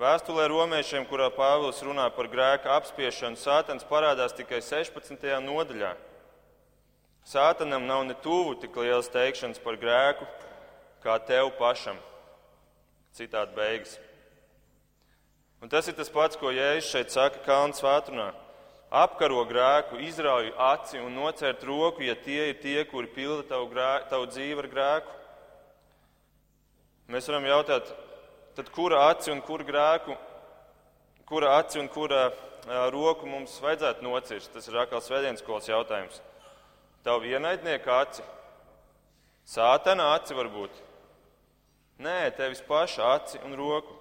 Vēstulē 0.00 0.48
romiešiem, 0.50 1.06
kurā 1.06 1.28
Pāvils 1.30 1.78
runā 1.86 2.08
par 2.16 2.26
grēka 2.32 2.74
apspiešanu, 2.80 3.38
sātans 3.38 3.86
parādās 3.86 4.34
tikai 4.34 4.58
16. 4.58 5.22
nodaļā. 5.46 5.92
Sātanam 7.30 7.86
nav 7.86 8.02
ne 8.10 8.18
tuvu 8.18 8.58
tik 8.58 8.74
liels 8.82 9.12
teikšanas 9.14 9.62
par 9.62 9.78
grēku, 9.78 10.26
kā 11.06 11.14
tev 11.30 11.54
pašam. 11.62 12.02
Citādi 13.14 13.54
beigas. 13.54 14.00
Un 15.62 15.70
tas 15.70 15.86
ir 15.86 15.94
tas 15.94 16.10
pats, 16.10 16.34
ko 16.34 16.50
Jēzus 16.50 16.90
šeit 16.90 17.14
saka 17.14 17.46
Kalnu 17.46 17.78
svētdienā 17.78 18.32
apkaro 18.90 19.44
grēku, 19.46 20.00
izrauj 20.02 20.50
aci 20.58 20.98
un 20.98 21.14
nocērt 21.14 21.62
roku, 21.64 22.02
ja 22.02 22.16
tie 22.18 22.50
ir 22.50 22.58
tie, 22.62 22.82
kuri 22.90 23.10
pilda 23.14 23.46
tavu, 23.54 23.68
grēku, 23.70 24.10
tavu 24.10 24.26
dzīvi 24.32 24.64
ar 24.64 24.68
grēku. 24.72 25.16
Mēs 27.10 27.30
varam 27.30 27.46
jautāt, 27.46 27.94
tad 28.58 28.70
kura 28.74 29.06
aci 29.10 29.30
un 29.30 29.40
kura 29.46 29.66
grēku, 29.66 30.18
kura 31.26 31.56
aci 31.58 31.78
un 31.78 31.88
kura 31.90 32.28
roku 32.90 33.26
mums 33.30 33.56
vajadzētu 33.62 34.04
nocirst? 34.04 34.52
Tas 34.52 34.68
ir 34.68 34.78
atkal 34.82 35.02
svētdienas 35.02 35.42
skolas 35.42 35.70
jautājums. 35.70 36.20
Tavu 37.06 37.30
ienaidnieku 37.30 37.90
aci, 37.94 38.22
sātana 39.46 40.12
aci 40.18 40.34
varbūt. 40.36 40.70
Nē, 42.00 42.30
tevis 42.36 42.62
paša 42.66 43.14
aci 43.14 43.40
un 43.44 43.54
roku. 43.54 43.94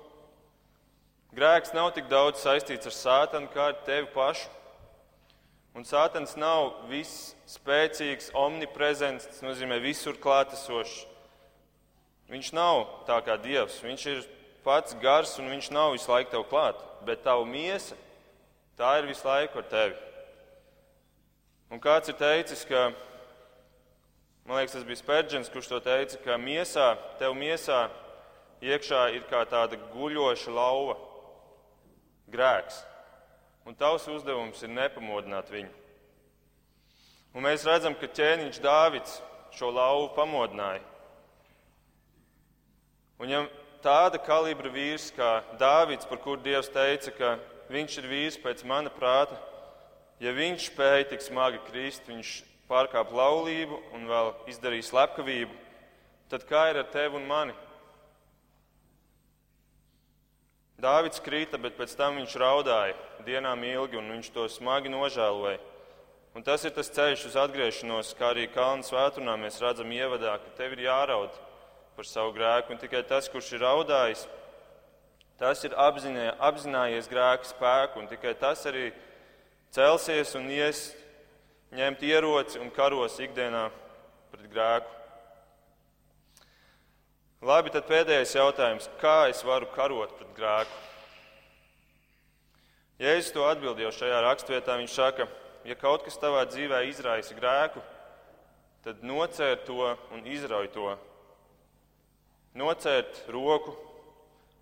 Grēks 1.35 1.75
nav 1.77 1.91
tik 1.93 2.09
daudz 2.09 2.41
saistīts 2.41 2.89
ar 2.89 2.95
sātanu 2.95 3.51
kā 3.53 3.69
ar 3.69 3.77
tevi 3.85 4.07
pašu. 4.13 4.49
Un 5.77 5.85
Sātans 5.85 6.33
nav 6.39 6.87
viss 6.89 7.33
spēcīgs, 7.49 8.31
omniprezents, 8.37 9.27
tas 9.29 9.43
nozīmē 9.45 9.77
visur 9.83 10.17
klātesošs. 10.17 11.03
Viņš 12.29 12.51
nav 12.57 12.81
tā 13.07 13.19
kā 13.25 13.37
Dievs. 13.41 13.77
Viņš 13.85 14.05
ir 14.09 14.23
pats 14.65 14.97
gars 15.01 15.35
un 15.41 15.49
viņš 15.53 15.69
nav 15.73 15.93
visu 15.95 16.09
laiku 16.11 16.33
tev 16.33 16.45
klāt. 16.49 16.81
Bet 17.05 17.23
tava 17.25 17.45
miesa, 17.45 17.97
tā 18.77 18.97
ir 18.99 19.09
visu 19.09 19.25
laiku 19.27 19.61
ar 19.61 19.69
tevi. 19.69 19.95
Un 21.69 21.81
kāds 21.81 22.09
ir 22.09 22.17
teicis, 22.17 22.65
ka, 22.65 22.89
man 24.49 24.57
liekas, 24.57 24.73
tas 24.73 24.85
bija 24.85 25.01
Spērģents, 25.03 25.53
kurš 25.53 25.69
to 25.69 25.81
teica, 25.85 26.17
ka 26.25 26.37
miesā, 26.41 26.91
tev 27.21 27.37
miesā 27.37 27.85
iekšā 28.65 29.03
ir 29.13 29.25
kā 29.29 29.45
tāda 29.49 29.77
guļoša 29.93 30.53
lauva, 30.53 30.97
grēks 32.33 32.81
un 33.67 33.75
tavs 33.75 34.07
uzdevums 34.09 34.61
ir 34.63 34.71
nepamodināt 34.73 35.51
viņu. 35.51 35.71
Un 37.35 37.45
mēs 37.45 37.65
redzam, 37.67 37.93
ka 37.93 38.09
ķēniņš 38.09 38.61
Dāvids 38.63 39.19
šo 39.53 39.69
lauvu 39.73 40.09
pamodināja. 40.15 40.81
Un 43.19 43.29
ja 43.29 43.43
tāda 43.83 44.17
kalibra 44.23 44.71
vīrs 44.73 45.09
kā 45.13 45.43
Dāvids, 45.59 46.07
par 46.09 46.21
kuru 46.23 46.41
Dievs 46.41 46.71
teica, 46.73 47.13
ka 47.13 47.31
viņš 47.69 47.97
ir 48.01 48.07
vīrs 48.09 48.39
pēc 48.41 48.63
mana 48.65 48.89
prāta, 48.93 49.37
ja 50.23 50.33
viņš 50.33 50.69
spēja 50.71 51.09
tik 51.11 51.25
smagi 51.25 51.61
krist, 51.67 52.07
viņš 52.09 52.31
pārkāp 52.69 53.11
laulību 53.13 53.77
un 53.97 54.07
vēl 54.09 54.31
izdarīja 54.49 54.87
slepkavību, 54.89 55.53
tad 56.31 56.45
kā 56.49 56.69
ir 56.71 56.81
ar 56.81 56.89
tevi 56.93 57.19
un 57.19 57.27
mani? 57.29 57.57
Dāvids 60.79 61.19
krita, 61.21 61.59
bet 61.59 61.75
pēc 61.77 61.93
tam 61.99 62.17
viņš 62.21 62.39
raudāja 62.39 62.97
dienām 63.25 63.63
ilgi, 63.67 63.97
un 63.99 64.09
viņš 64.15 64.31
to 64.35 64.47
smagi 64.51 64.91
nožēloja. 64.91 65.59
Un 66.37 66.45
tas 66.45 66.63
ir 66.63 66.73
tas 66.75 66.91
ceļš 66.93 67.25
uz 67.31 67.37
atgriešanos, 67.41 68.13
kā 68.17 68.29
arī 68.31 68.45
Kalnu 68.53 68.85
svētdienā 68.85 69.33
mēs 69.41 69.57
redzam 69.63 69.89
ievadā, 69.91 70.37
ka 70.39 70.53
tev 70.59 70.75
ir 70.75 70.85
jāraud 70.85 71.33
par 71.97 72.07
savu 72.07 72.35
grēku, 72.35 72.71
un 72.71 72.81
tikai 72.81 73.01
tas, 73.03 73.27
kurš 73.31 73.55
ir 73.57 73.63
raudājis, 73.65 74.27
tas 75.41 75.63
ir 75.65 75.73
apzinā, 75.75 76.29
apzinājies 76.37 77.09
grēka 77.11 77.49
spēku, 77.49 78.03
un 78.03 78.07
tikai 78.11 78.35
tas 78.39 78.61
arī 78.69 78.91
celsies 79.75 80.35
un 80.39 80.47
ies 80.53 80.85
ņemt 81.75 82.05
ieroci 82.05 82.61
un 82.61 82.71
karos 82.73 83.17
ikdienā 83.19 83.67
pret 84.31 84.47
grēku. 84.53 84.95
Labi, 87.39 87.71
tad 87.71 87.85
pēdējais 87.87 88.35
jautājums. 88.35 88.89
Kā 88.99 89.29
es 89.31 89.39
varu 89.47 89.69
karot 89.71 90.11
pret 90.19 90.31
grēku? 90.35 90.88
Jēzus 92.99 93.31
to 93.31 93.45
atbild 93.47 93.79
jau 93.79 93.93
šajā 93.95 94.17
rakstvietā. 94.25 94.75
Viņš 94.81 94.91
saka, 94.91 95.29
ja 95.63 95.75
kaut 95.79 96.03
kas 96.03 96.19
tavā 96.19 96.43
dzīvē 96.49 96.81
izraisa 96.89 97.37
grēku, 97.37 97.79
tad 98.83 99.05
nocērt 99.07 99.63
to 99.69 99.93
un 100.15 100.27
izrauj 100.27 100.67
to. 100.75 100.91
Nocērt 102.59 103.23
roku 103.31 103.77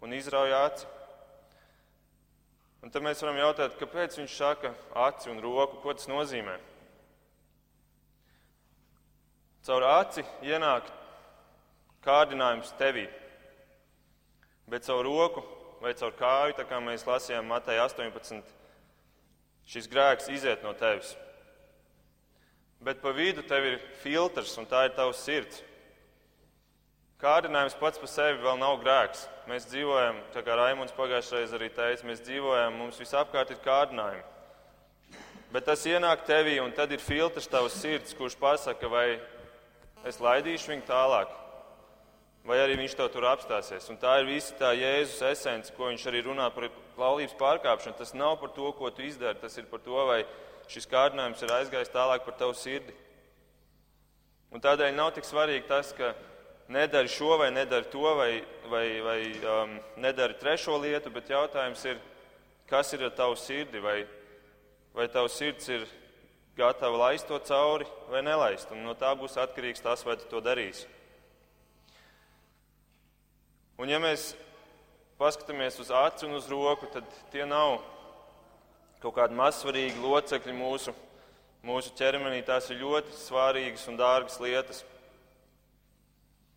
un 0.05 0.13
izrauj 0.13 0.53
aci. 0.53 0.85
Un 2.85 2.93
tad 2.93 3.01
mēs 3.01 3.23
varam 3.25 3.41
jautāt, 3.41 3.73
kāpēc 3.81 4.19
viņš 4.19 4.37
saka 4.37 4.75
aci 5.07 5.31
un 5.33 5.41
roku, 5.41 5.81
ko 5.81 5.97
tas 5.97 6.05
nozīmē? 6.07 6.59
Caur 9.65 9.83
aci 9.97 10.21
ienāk 10.45 10.85
kārdinājums 12.05 12.69
tevī. 12.77 13.09
Bet 14.69 14.85
caur 14.85 15.03
roku 15.09 15.41
vai 15.81 15.93
caur 15.97 16.13
kāju, 16.17 16.57
tā 16.57 16.65
kā 16.67 16.79
mēs 16.83 17.05
lasījām 17.07 17.47
Mateja 17.49 17.85
18, 17.87 18.51
šis 19.67 19.89
grēks 19.91 20.29
iziet 20.33 20.65
no 20.65 20.73
tevis. 20.77 21.15
Bet 22.83 23.01
pa 23.01 23.11
vidu 23.15 23.41
tev 23.45 23.65
ir 23.65 23.79
filtrs, 24.03 24.53
un 24.61 24.67
tā 24.69 24.85
ir 24.87 24.95
tavs 24.97 25.23
sirds. 25.25 25.63
Kārdinājums 27.17 27.73
pats 27.79 27.97
par 27.97 28.09
sevi 28.11 28.43
vēl 28.43 28.59
nav 28.61 28.75
grēks. 28.83 29.23
Mēs 29.49 29.65
dzīvojam, 29.71 30.19
tā 30.35 30.43
kā 30.45 30.53
Raimons 30.59 30.93
pagājušajā 30.93 31.39
reizē 31.39 31.57
arī 31.57 31.69
teica, 31.73 32.05
mēs 32.05 32.21
dzīvojam, 32.27 32.77
mums 32.77 32.99
visapkārt 33.01 33.55
ir 33.55 33.63
kārdinājumi. 33.63 34.25
Bet 35.49 35.65
tas 35.65 35.85
ienāk 35.89 36.27
tevī, 36.27 36.59
un 36.61 36.75
tad 36.75 36.91
ir 36.93 37.01
filtrs 37.01 37.49
tavs 37.49 37.79
sirds, 37.81 38.13
kurš 38.13 38.35
pasaka, 38.37 38.89
vai 38.91 39.07
es 40.05 40.19
laidīšu 40.21 40.75
viņu 40.75 40.85
tālāk, 40.85 41.31
vai 42.47 42.61
arī 42.63 42.77
viņš 42.79 42.95
to 42.95 43.07
tur 43.11 43.27
apstāsies. 43.27 43.89
Un 43.91 43.99
tā 43.99 44.21
ir 44.21 44.29
visa 44.29 44.55
tā 44.55 44.71
Jēzus 44.77 45.23
esence, 45.33 45.73
ko 45.75 45.89
viņš 45.91 46.05
arī 46.07 46.23
runā 46.23 46.47
par 46.55 46.69
laulības 46.97 47.35
pārkāpšanu. 47.39 47.97
Tas 47.99 48.15
nav 48.15 48.37
par 48.39 48.53
to, 48.55 48.71
ko 48.77 48.91
tu 48.91 49.03
izdari, 49.03 49.39
tas 49.41 49.57
ir 49.59 49.67
par 49.67 49.83
to, 49.83 49.97
vai 50.07 50.21
šis 50.71 50.87
kārdinājums 50.91 51.43
ir 51.43 51.53
aizgājis 51.59 51.91
tālāk 51.91 52.23
par 52.23 52.37
tavu 52.39 52.55
sirdi. 52.55 52.95
Un 54.55 54.63
tādēļ 54.63 54.95
nav 54.95 55.11
tik 55.17 55.27
svarīgi 55.27 55.67
tas, 55.67 55.91
ka 55.91 56.13
nedari 56.71 57.11
šo 57.11 57.35
vai 57.39 57.51
nedari 57.51 57.91
to, 57.91 58.07
vai, 58.15 58.31
vai, 58.71 58.85
vai 59.03 59.19
um, 59.43 59.77
nedari 59.99 60.39
trešo 60.39 60.79
lietu, 60.79 61.11
bet 61.11 61.31
jautājums 61.31 61.83
ir, 61.91 61.99
kas 62.67 62.93
ir 62.95 63.03
ar 63.09 63.15
tavu 63.15 63.35
sirdi, 63.39 63.83
vai, 63.83 64.01
vai 64.95 65.07
tavs 65.11 65.35
sirds 65.39 65.67
ir 65.71 65.83
gatava 66.57 67.09
laist 67.09 67.27
to 67.27 67.39
cauri 67.43 67.85
vai 68.09 68.23
nelaist. 68.23 68.71
Un 68.71 68.87
no 68.87 68.95
tā 68.95 69.11
būs 69.19 69.35
atkarīgs 69.39 69.83
tas, 69.83 70.07
vai 70.07 70.15
tu 70.15 70.31
to 70.31 70.41
darīsi. 70.43 70.87
Un 73.77 73.91
ja 73.91 73.99
mēs 74.01 74.31
paskatāmies 75.19 75.75
uz 75.77 75.91
aci 75.93 76.25
un 76.25 76.31
uz 76.33 76.47
roku, 76.49 76.87
tad 76.89 77.05
tie 77.29 77.43
nav 77.45 77.75
kaut 79.03 79.13
kādi 79.19 79.37
mazsvarīgi 79.37 80.01
locekļi 80.01 80.55
mūsu, 80.57 80.93
mūsu 81.61 81.91
ķermenī. 81.99 82.39
Tās 82.45 82.71
ir 82.73 82.79
ļoti 82.81 83.13
svarīgas 83.19 83.83
un 83.91 83.99
dārgas 83.99 84.39
lietas. 84.41 84.79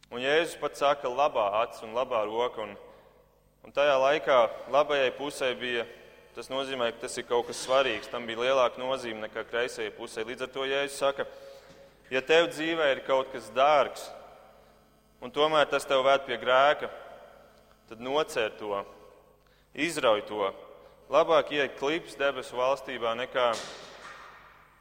Un 0.09 0.25
Jēzus 0.25 0.57
pat 0.63 0.81
saka, 0.81 1.11
labā 1.13 1.45
acis 1.59 1.85
un 1.85 1.93
labā 1.93 2.23
roka. 2.25 2.65
Un, 2.65 2.73
un 3.69 3.77
tajā 3.77 3.99
laikā 4.01 4.39
labajai 4.73 5.13
pusē 5.19 5.53
bija, 5.61 5.85
tas 6.33 6.49
nozīmē, 6.49 6.89
ka 6.95 7.05
tas 7.05 7.21
ir 7.21 7.29
kaut 7.29 7.51
kas 7.51 7.61
svarīgs. 7.67 8.09
Tam 8.09 8.25
bija 8.25 8.47
lielāka 8.47 8.81
nozīme 8.81 9.27
nekā 9.27 9.45
kreisajai 9.53 9.93
pusē. 10.01 10.25
Līdz 10.25 10.49
ar 10.49 10.55
to 10.57 10.65
Jēzus 10.73 10.97
saka, 11.05 11.29
ja 12.09 12.25
tev 12.25 12.49
dzīvē 12.55 12.89
ir 12.97 13.05
kaut 13.05 13.29
kas 13.37 13.53
dārgs, 13.53 14.09
un 15.21 15.29
tomēr 15.37 15.69
tas 15.69 15.85
tev 15.85 16.01
vērt 16.09 16.25
pie 16.25 16.41
grēka, 16.41 16.89
tad 17.91 17.99
nocēr 17.99 18.53
to, 18.55 18.85
izrauj 19.75 20.23
to. 20.29 20.53
Labāk 21.11 21.49
ieiet 21.51 21.75
klips 21.81 22.15
debesu 22.15 22.55
valstībā 22.55 23.17
nekā 23.19 23.49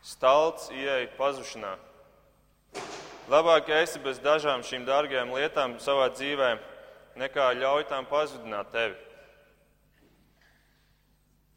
stalts 0.05 0.67
ieiet 0.69 1.15
pazušanā. 1.17 1.71
Labāk 3.33 3.71
esi 3.79 3.97
bez 4.03 4.21
dažām 4.21 4.61
šīm 4.61 4.85
dārgajām 4.85 5.33
lietām 5.33 5.79
savā 5.81 6.11
dzīvē, 6.13 6.51
nekā 7.17 7.49
ļauj 7.57 7.87
tām 7.89 8.05
pazudināt 8.05 8.69
tevi. 8.77 8.93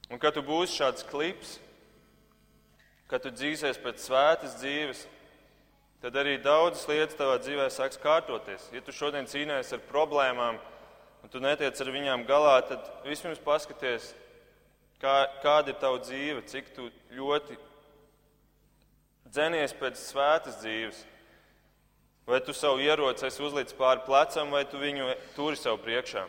Un 0.08 0.20
kad 0.20 0.32
tu 0.32 0.40
būsi 0.44 0.80
šāds 0.80 1.04
klips, 1.08 1.58
kad 3.12 3.20
tu 3.20 3.28
dzīsies 3.28 3.76
pēc 3.80 4.00
svētas 4.00 4.56
dzīves, 4.56 5.06
tad 6.00 6.16
arī 6.16 6.38
daudzas 6.40 6.88
lietas 6.88 7.16
tavā 7.20 7.36
dzīvē 7.44 7.68
sāks 7.68 8.00
kārtoties. 8.00 8.70
Ja 8.72 8.80
tu 8.80 8.92
šodien 8.96 9.28
cīnījies 9.28 9.76
ar 9.76 9.88
problēmām, 9.92 10.60
un 11.22 11.30
tu 11.30 11.40
netiec 11.42 11.78
ar 11.80 11.90
viņām 11.94 12.26
galā, 12.26 12.56
tad 12.66 12.88
vispirms 13.06 13.40
paskaties, 13.42 14.12
kā, 15.02 15.14
kāda 15.42 15.72
ir 15.72 15.78
tava 15.80 16.00
dzīve, 16.02 16.42
cik 16.50 16.72
tu 16.76 16.88
ļoti 17.14 17.58
dzenies 19.30 19.74
pēc 19.78 19.98
svētas 20.02 20.60
dzīves. 20.62 21.02
Vai 22.26 22.38
tu 22.46 22.54
savu 22.54 22.82
ieroci 22.82 23.26
esi 23.26 23.42
uzlicis 23.42 23.74
pāri 23.74 24.04
plecam, 24.06 24.52
vai 24.54 24.62
tu 24.70 24.78
viņu 24.78 25.08
turi 25.34 25.58
sev 25.58 25.80
priekšā? 25.82 26.22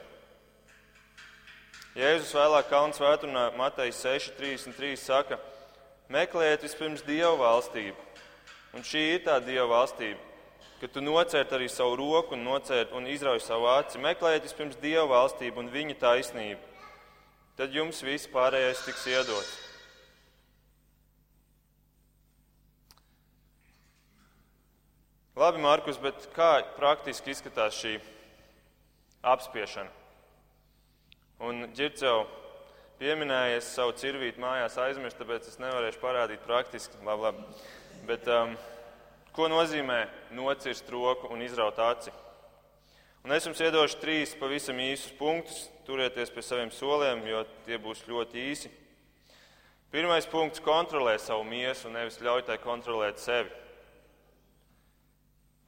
Jēzus 1.94 2.34
vēlāk 2.34 2.72
Kalnu 2.72 2.98
svētdienā 2.98 3.52
Mateja 3.58 3.94
6,33 3.94 4.96
saka: 4.98 5.38
Meklējiet 6.10 6.66
vispirms 6.66 7.06
Dieva 7.06 7.36
valstību. 7.38 8.10
Un 8.74 8.82
šī 8.82 9.04
ir 9.12 9.26
tā 9.28 9.38
Dieva 9.46 9.68
valstība 9.70 10.33
ka 10.84 10.90
tu 10.92 11.00
nocērt 11.00 11.54
arī 11.56 11.70
savu 11.72 11.96
roku 11.96 12.36
un, 12.36 12.42
nocērt, 12.44 12.92
un 12.92 13.06
izrauj 13.08 13.40
savu 13.46 13.70
aci. 13.72 14.02
Meklējiet 14.04 14.44
vispirms 14.44 14.80
Dieva 14.82 15.06
valstību 15.08 15.62
un 15.62 15.70
viņa 15.72 15.96
taisnību. 16.02 16.60
Tad 17.56 17.72
jums 17.72 18.02
viss 18.04 18.28
pārējais 18.28 18.82
tiks 18.84 19.06
iedots. 19.08 19.54
Labi, 25.40 25.64
Markus, 25.64 26.02
bet 26.04 26.28
kā 26.36 26.50
praktiski 26.76 27.32
izskatās 27.32 27.80
šī 27.80 27.94
apspiešana? 29.24 29.88
Un 31.48 31.70
Girts 31.78 32.04
jau 32.04 32.26
pieminēja, 33.00 33.62
es 33.62 33.72
savu 33.72 33.96
cirvītu 34.04 34.44
mājās 34.44 34.76
aizmirstu, 34.84 35.24
tāpēc 35.24 35.48
es 35.48 35.58
nevarēšu 35.64 36.04
parādīt 36.04 36.44
praktiski. 36.44 37.00
Labi, 37.08 37.30
labi. 37.30 37.50
Bet, 38.12 38.28
um, 38.28 38.60
Ko 39.34 39.48
nozīmē 39.50 40.04
nocirst 40.38 40.90
roku 40.94 41.32
un 41.34 41.42
izraut 41.42 41.80
aci? 41.82 42.12
Un 43.26 43.32
es 43.34 43.48
jums 43.48 43.62
iedošu 43.66 43.98
trīs 43.98 44.36
pavisam 44.38 44.78
īsus 44.78 45.14
punktus. 45.18 45.64
Turieties 45.88 46.30
pie 46.30 46.42
saviem 46.46 46.70
soliem, 46.72 47.24
jo 47.26 47.40
tie 47.66 47.80
būs 47.82 48.04
ļoti 48.06 48.44
īsi. 48.52 48.70
Pirmais 49.92 50.28
punkts- 50.30 50.62
kontrolē 50.72 51.18
savu 51.20 51.44
miesu, 51.44 51.90
nevis 51.90 52.20
ļauj 52.22 52.46
tai 52.46 52.58
kontrolēt 52.58 53.18
sevi. 53.18 53.50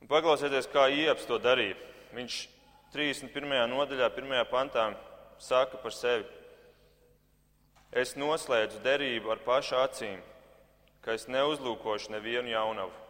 Un 0.02 0.08
paklausieties, 0.08 0.68
kā 0.68 0.86
Ieps 0.94 1.26
to 1.26 1.40
darīja. 1.40 1.76
Viņš 2.14 2.48
31. 2.94 3.66
nodaļā, 3.68 4.12
1. 4.14 4.46
pantā 4.46 4.96
saka 5.40 5.78
par 5.78 5.92
sevi: 5.92 6.26
Es 7.92 8.14
noslēdzu 8.14 8.80
derību 8.84 9.32
ar 9.32 9.38
pašu 9.38 9.76
acīm, 9.76 10.22
ka 11.02 11.14
es 11.14 11.26
neuzlūkošu 11.26 12.12
nevienu 12.12 12.50
jaunavu. 12.50 13.05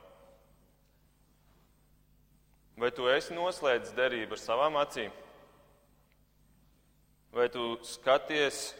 Vai 2.75 2.89
tu 2.91 3.07
esi 3.07 3.31
noslēdzis 3.31 3.95
derību 3.95 4.35
ar 4.35 4.41
savām 4.41 4.75
acīm? 4.81 5.11
Vai 7.31 7.47
tu 7.51 7.77
skaties, 7.87 8.73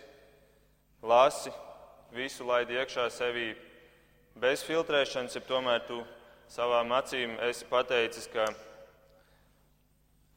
lasi, 1.03 1.51
visu 2.15 2.43
laidi 2.47 2.75
iekšā 2.75 3.05
sevī 3.11 3.53
bez 4.39 4.63
filtrēšanas, 4.67 5.35
ja 5.35 5.43
tomēr 5.47 5.85
tu 5.87 6.01
savām 6.51 6.91
acīm 6.95 7.37
esi 7.47 7.67
pateicis, 7.69 8.27
ka 8.31 8.49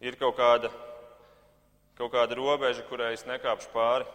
ir 0.07 0.15
kaut 0.21 0.37
kāda, 0.39 0.71
kaut 1.99 2.13
kāda 2.15 2.39
robeža, 2.39 2.85
kurai 2.87 3.13
es 3.17 3.27
nekāpšu 3.27 3.73
pāri? 3.75 4.07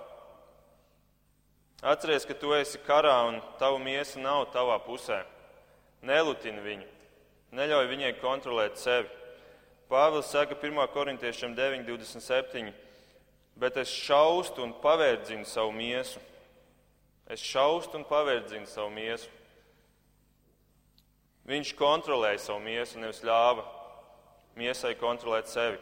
Atceries, 1.84 2.24
ka 2.24 2.36
tu 2.40 2.54
esi 2.56 2.80
karā 2.88 3.18
un 3.28 3.42
tava 3.60 3.76
miesa 3.76 4.22
nav 4.24 4.46
tavā 4.56 4.78
pusē. 4.86 5.20
Nelutini 6.04 6.64
viņu, 6.64 6.88
neļauj 7.60 7.92
viņai 7.92 8.14
kontrolēt 8.22 8.80
sevi. 8.80 9.12
Pāvils 9.90 10.32
saka 10.32 10.56
1. 10.56 10.88
korintiešiem 10.94 11.56
9,27. 11.56 12.72
Bet 13.56 13.78
es 13.78 13.92
šaustu 13.92 14.64
un 14.64 14.74
pavērdzinu 14.82 15.46
savu 15.46 15.72
miesu. 15.76 16.20
Es 17.30 17.44
šaustu 17.44 18.00
un 18.00 18.06
pavērdzinu 18.08 18.68
savu 18.68 18.90
miesu. 18.96 19.30
Viņš 21.46 21.74
kontrolēja 21.76 22.40
savu 22.40 22.64
miesu, 22.64 23.00
nevis 23.00 23.22
ļāva 23.22 23.66
miesai 24.56 24.96
kontrolēt 24.96 25.52
sevi. 25.52 25.78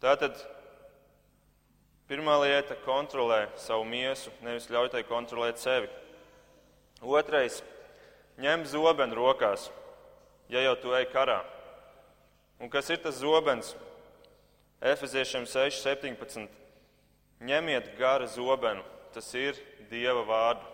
Tātad 0.00 0.38
pirmā 2.08 2.38
lieta- 2.40 2.78
kontrolē 2.86 3.48
savu 3.58 3.84
miesu, 3.84 4.30
nevis 4.40 4.70
ļauj 4.70 4.90
tai 4.90 5.02
kontrolēt 5.02 5.58
sevi. 5.58 5.88
Otrais- 7.02 7.62
ņem 8.38 8.64
zobenu 8.64 9.14
rokās, 9.14 9.70
ja 10.48 10.60
jau 10.60 10.76
tu 10.76 10.94
ej 10.94 11.06
karā. 11.06 11.44
Un 12.60 12.68
kas 12.68 12.90
ir 12.92 13.00
tas 13.00 13.16
zobens? 13.16 13.72
Efeziešiem 14.80 15.46
6, 15.48 15.80
17. 15.80 16.48
Ņemiet 17.40 17.94
gara 17.96 18.26
zobenu, 18.28 18.84
tas 19.14 19.30
ir 19.32 19.56
Dieva 19.88 20.20
vārdu. 20.28 20.66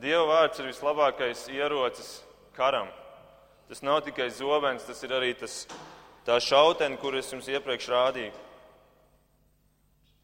Dieva 0.00 0.24
vārds 0.30 0.62
ir 0.62 0.70
vislabākais 0.70 1.44
ierocis 1.52 2.22
karam. 2.56 2.88
Tas 3.68 3.84
nav 3.84 4.00
tikai 4.08 4.30
zobens, 4.32 4.88
tas 4.88 5.04
ir 5.04 5.12
arī 5.12 5.34
tas, 5.36 5.66
tā 6.24 6.40
šautene, 6.40 6.96
kur 6.96 7.12
es 7.20 7.28
jums 7.28 7.52
iepriekš 7.52 7.92
rādīju. 7.92 8.32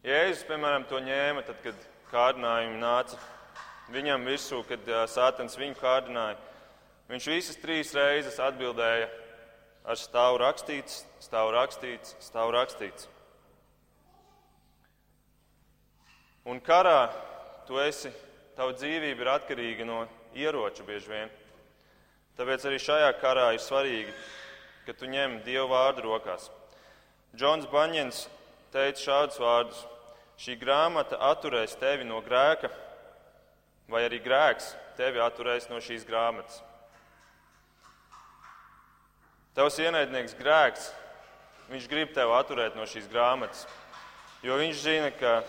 Jēzus, 0.08 0.48
piemēram, 0.48 0.88
to 0.88 1.04
ņēma 1.04 1.44
tad, 1.44 1.60
kad 1.60 1.86
kārdinājumi 2.08 2.80
nāca 2.80 3.20
viņam 3.92 4.24
virsū, 4.24 4.64
kad 4.68 4.88
sātens 5.12 5.60
viņu 5.60 5.76
kārdināja. 5.82 6.40
Viņš 7.12 7.32
visas 7.36 7.60
trīs 7.60 7.92
reizes 7.96 8.40
atbildēja 8.40 9.08
ar 9.88 9.96
stāvu 9.96 10.36
rakstīts, 10.42 11.02
stāvu 11.24 11.54
rakstīts, 11.56 12.12
stāvu 12.20 12.52
rakstīts. 12.52 13.08
Un 16.48 16.60
karā 16.64 17.08
tu 17.68 17.80
esi, 17.80 18.12
tava 18.56 18.74
dzīvība 18.76 19.24
ir 19.24 19.30
atkarīga 19.34 19.86
no 19.88 20.02
ieroča 20.36 20.84
bieži 20.84 21.12
vien. 21.12 21.32
Tāpēc 22.38 22.68
arī 22.68 22.78
šajā 22.80 23.08
karā 23.20 23.48
ir 23.56 23.64
svarīgi, 23.64 24.12
ka 24.86 24.94
tu 24.96 25.08
ņem 25.10 25.40
Dievu 25.44 25.68
vārdu 25.72 26.04
rokās. 26.06 26.50
Džons 27.36 27.66
Baņins 27.72 28.26
teica 28.72 29.02
šādus 29.02 29.40
vārdus: 29.42 29.80
Šī 30.38 30.54
grāmata 30.60 31.18
atturēs 31.32 31.76
tevi 31.80 32.06
no 32.06 32.20
grēka, 32.24 32.70
vai 33.90 34.04
arī 34.06 34.20
grēks 34.22 34.70
tevi 34.96 35.20
atturēs 35.20 35.68
no 35.72 35.80
šīs 35.82 36.06
grāmatas. 36.08 36.62
Tavs 39.58 39.80
ienaidnieks 39.82 40.36
grēks, 40.38 40.88
viņš 41.68 41.90
grib 41.90 42.14
tevi 42.14 42.34
atturēt 42.38 42.78
no 42.78 42.86
šīs 42.86 43.10
grāmatas, 43.10 43.66
jo 44.46 44.54
viņš 44.54 44.82
zina, 44.86 45.10
ka 45.18 45.40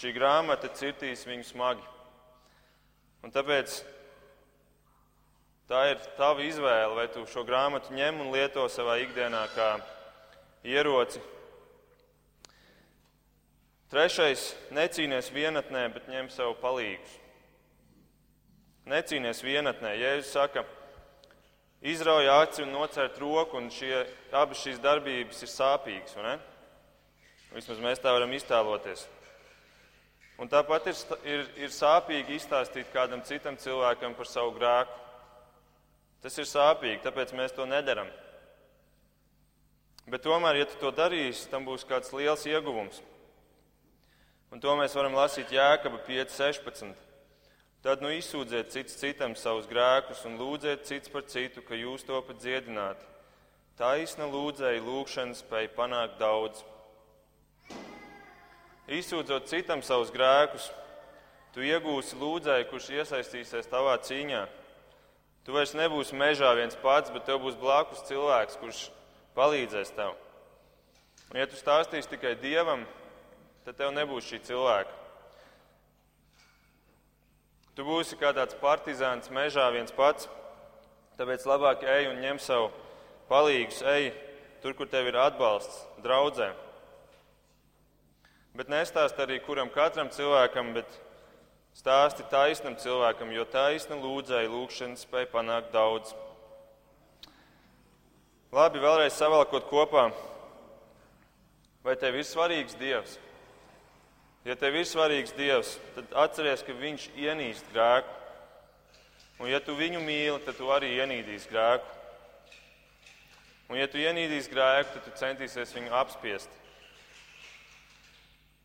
šī 0.00 0.14
grāmata 0.16 0.72
cirtīs 0.72 1.26
viņu 1.28 1.44
smagi. 1.52 1.84
Un 3.22 3.34
tāpēc 3.34 3.82
Tā 5.72 5.86
ir 5.88 6.00
tava 6.18 6.42
izvēle, 6.44 6.92
vai 6.98 7.06
tu 7.08 7.22
šo 7.32 7.46
grāmatu 7.48 7.94
ņem 7.96 8.18
un 8.20 8.32
lieto 8.34 8.66
savā 8.68 8.98
ikdienā 9.00 9.46
kā 9.54 9.68
ieroci. 10.68 11.22
Trešais- 13.88 14.50
necīnies 14.78 15.30
vienatnē, 15.32 15.86
bet 15.94 16.10
ņem 16.12 16.28
sev 16.28 16.52
palīgus. 16.60 17.14
Necīnies 18.84 19.40
vienatnē. 19.40 19.94
Jēzus 19.96 20.32
saka, 20.36 20.66
izrauj 21.82 22.28
aci 22.30 22.62
un 22.62 22.72
nocērt 22.74 23.18
roku, 23.20 23.58
un 23.58 23.68
šie, 23.72 24.04
abas 24.30 24.62
šīs 24.62 24.80
darbības 24.82 25.42
ir 25.42 25.50
sāpīgas. 25.50 26.16
Vismaz 27.52 27.82
mēs 27.82 28.00
tā 28.00 28.14
varam 28.14 28.32
iztēloties. 28.32 29.04
Un 30.40 30.48
tāpat 30.50 30.88
ir, 30.88 30.96
ir, 31.28 31.46
ir 31.66 31.74
sāpīgi 31.74 32.38
izstāstīt 32.38 32.88
kādam 32.94 33.20
citam 33.26 33.58
cilvēkam 33.60 34.16
par 34.18 34.26
savu 34.30 34.54
grēku. 34.56 34.98
Tas 36.22 36.38
ir 36.38 36.46
sāpīgi, 36.48 37.02
tāpēc 37.04 37.34
mēs 37.36 37.54
to 37.54 37.66
nedaram. 37.66 38.08
Bet 40.06 40.24
tomēr, 40.24 40.62
ja 40.62 40.66
tu 40.66 40.78
to 40.80 40.90
darīsi, 40.94 41.48
tam 41.50 41.66
būs 41.66 41.86
kāds 41.86 42.10
liels 42.14 42.46
ieguvums. 42.46 43.02
Un 44.52 44.60
to 44.60 44.74
mēs 44.76 44.94
varam 44.98 45.14
lasīt 45.16 45.52
Jēkaba 45.54 46.02
5.16. 46.08 47.11
Tad 47.82 47.98
nu 47.98 48.12
izsūdziet 48.14 48.70
cits 48.70 48.94
citam 48.94 49.32
savus 49.34 49.66
grēkus 49.66 50.20
un 50.28 50.36
lūdziet 50.38 50.84
cits 50.86 51.10
par 51.10 51.24
citu, 51.26 51.64
ka 51.66 51.74
jūs 51.74 52.04
to 52.06 52.20
pat 52.22 52.38
dziedinātu. 52.38 53.08
Taisna 53.74 54.28
lūdzēja 54.30 54.84
lūgšana 54.86 55.34
spēja 55.34 55.72
panākt 55.74 56.20
daudz. 56.20 56.62
Izsūdzot 58.86 59.50
citam 59.50 59.82
savus 59.82 60.14
grēkus, 60.14 60.68
tu 61.56 61.66
iegūsi 61.66 62.20
lūdzēju, 62.22 62.70
kurš 62.70 62.88
iesaistīsies 63.00 63.70
tavā 63.72 63.98
cīņā. 64.06 64.46
Tu 65.42 65.54
vairs 65.56 65.74
nebūsi 65.74 66.14
mežā 66.14 66.54
viens 66.54 66.78
pats, 66.78 67.10
bet 67.10 67.26
tev 67.26 67.42
būs 67.42 67.58
blakus 67.58 68.06
cilvēks, 68.06 68.62
kurš 68.62 68.84
palīdzēs 69.34 69.90
tev. 69.96 70.14
Un, 71.32 71.40
ja 71.42 71.50
tu 71.50 71.58
stāstīsi 71.58 72.14
tikai 72.14 72.36
dievam, 72.38 72.86
tad 73.66 73.74
tev 73.80 73.90
nebūs 73.96 74.30
šī 74.30 74.44
cilvēka. 74.46 75.01
Tu 77.76 77.84
būsi 77.86 78.18
kā 78.20 78.34
tāds 78.36 78.56
partizāns 78.60 79.30
mežā 79.32 79.68
viens 79.72 79.94
pats, 79.96 80.28
tāpēc 81.16 81.46
labāk 81.48 81.86
ej 81.88 82.10
un 82.10 82.20
ņem 82.20 82.40
savu 82.42 82.68
palīgus, 83.30 83.80
ej 83.94 84.10
tur, 84.64 84.74
kur 84.76 84.90
tev 84.90 85.08
ir 85.08 85.16
atbalsts, 85.16 85.86
draudzē. 86.04 86.52
Bet 88.52 88.68
nestāst 88.68 89.16
arī 89.24 89.38
kuram 89.40 89.72
katram 89.72 90.12
cilvēkam, 90.12 90.74
bet 90.76 91.00
Stāsti 91.72 92.24
taisnam 92.28 92.74
cilvēkam, 92.76 93.30
jo 93.32 93.46
taisna 93.48 93.96
lūdzēja 93.96 94.50
lūgšana 94.52 94.98
spēja 95.00 95.30
panākt 95.32 95.70
daudz. 95.72 96.12
Labi, 98.52 98.82
vēlreiz 98.82 99.16
savalkot 99.16 99.70
kopā. 99.70 100.10
Vai 101.82 101.94
tev 101.96 102.18
ir 102.20 102.28
svarīgs 102.28 102.76
Dievs? 102.76 103.16
Ja 104.44 104.56
tev 104.58 104.74
ir 104.80 104.88
svarīgs 104.88 105.36
Dievs, 105.36 105.76
tad 105.94 106.16
atceries, 106.24 106.64
ka 106.66 106.74
Viņš 106.74 107.10
ienīst 107.14 107.68
grēku. 107.74 108.18
Un 109.42 109.50
ja 109.50 109.60
tu 109.62 109.74
viņu 109.78 110.02
mīli, 110.02 110.40
tad 110.46 110.58
tu 110.58 110.70
arī 110.70 110.92
ienīdīsi 110.98 111.50
grēku. 111.50 111.86
Un 113.70 113.78
ja 113.78 113.86
tu 113.90 114.02
ienīdīsi 114.02 114.50
grēku, 114.52 114.96
tad 114.96 115.06
tu 115.06 115.14
centīsies 115.18 115.72
viņu 115.78 115.94
apspiest. 115.98 116.60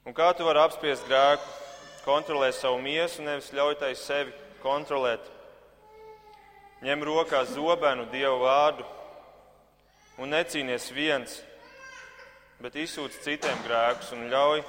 Un 0.06 0.16
kā 0.18 0.32
tu 0.38 0.46
vari 0.48 0.66
apspiest 0.66 1.08
grēku? 1.08 1.56
kontrolē 2.08 2.54
savu 2.56 2.80
miesu, 2.80 3.20
nevis 3.22 3.52
ļauj 3.52 3.76
tai 3.82 3.92
sevi 4.00 4.32
kontrolēt. 4.64 5.26
Ņem 6.86 7.04
rokā 7.04 7.42
zobenu 7.50 8.06
Dievu 8.14 8.46
vārdu 8.46 8.86
un 10.22 10.32
necīnies 10.32 10.88
viens, 10.96 11.42
bet 12.64 12.78
izsūdz 12.80 13.20
citiem 13.26 13.60
grēkus 13.66 14.14
un 14.16 14.30
ļauj, 14.32 14.64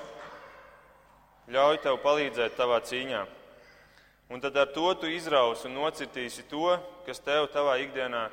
ļauj 1.48 1.80
tev 1.80 1.96
palīdzēt 2.04 2.56
tavā 2.58 2.80
cīņā. 2.84 3.22
Un 4.28 4.42
tad 4.44 4.56
ar 4.60 4.68
to 4.74 4.90
tu 5.00 5.08
izrausi 5.08 5.64
un 5.68 5.78
nocirtīsi 5.78 6.44
to, 6.50 6.74
kas 7.06 7.22
tev 7.24 7.46
tavā 7.54 7.78
ikdienā 7.80 8.26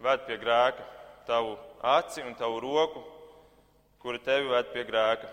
ved 0.00 0.24
pie 0.24 0.38
grēka, 0.40 0.86
tavu 1.28 1.58
aci 1.84 2.24
un 2.24 2.32
tavu 2.38 2.62
roku, 2.64 3.02
kuri 4.00 4.22
tevi 4.24 4.48
ved 4.48 4.72
pie 4.72 4.86
grēka. 4.88 5.28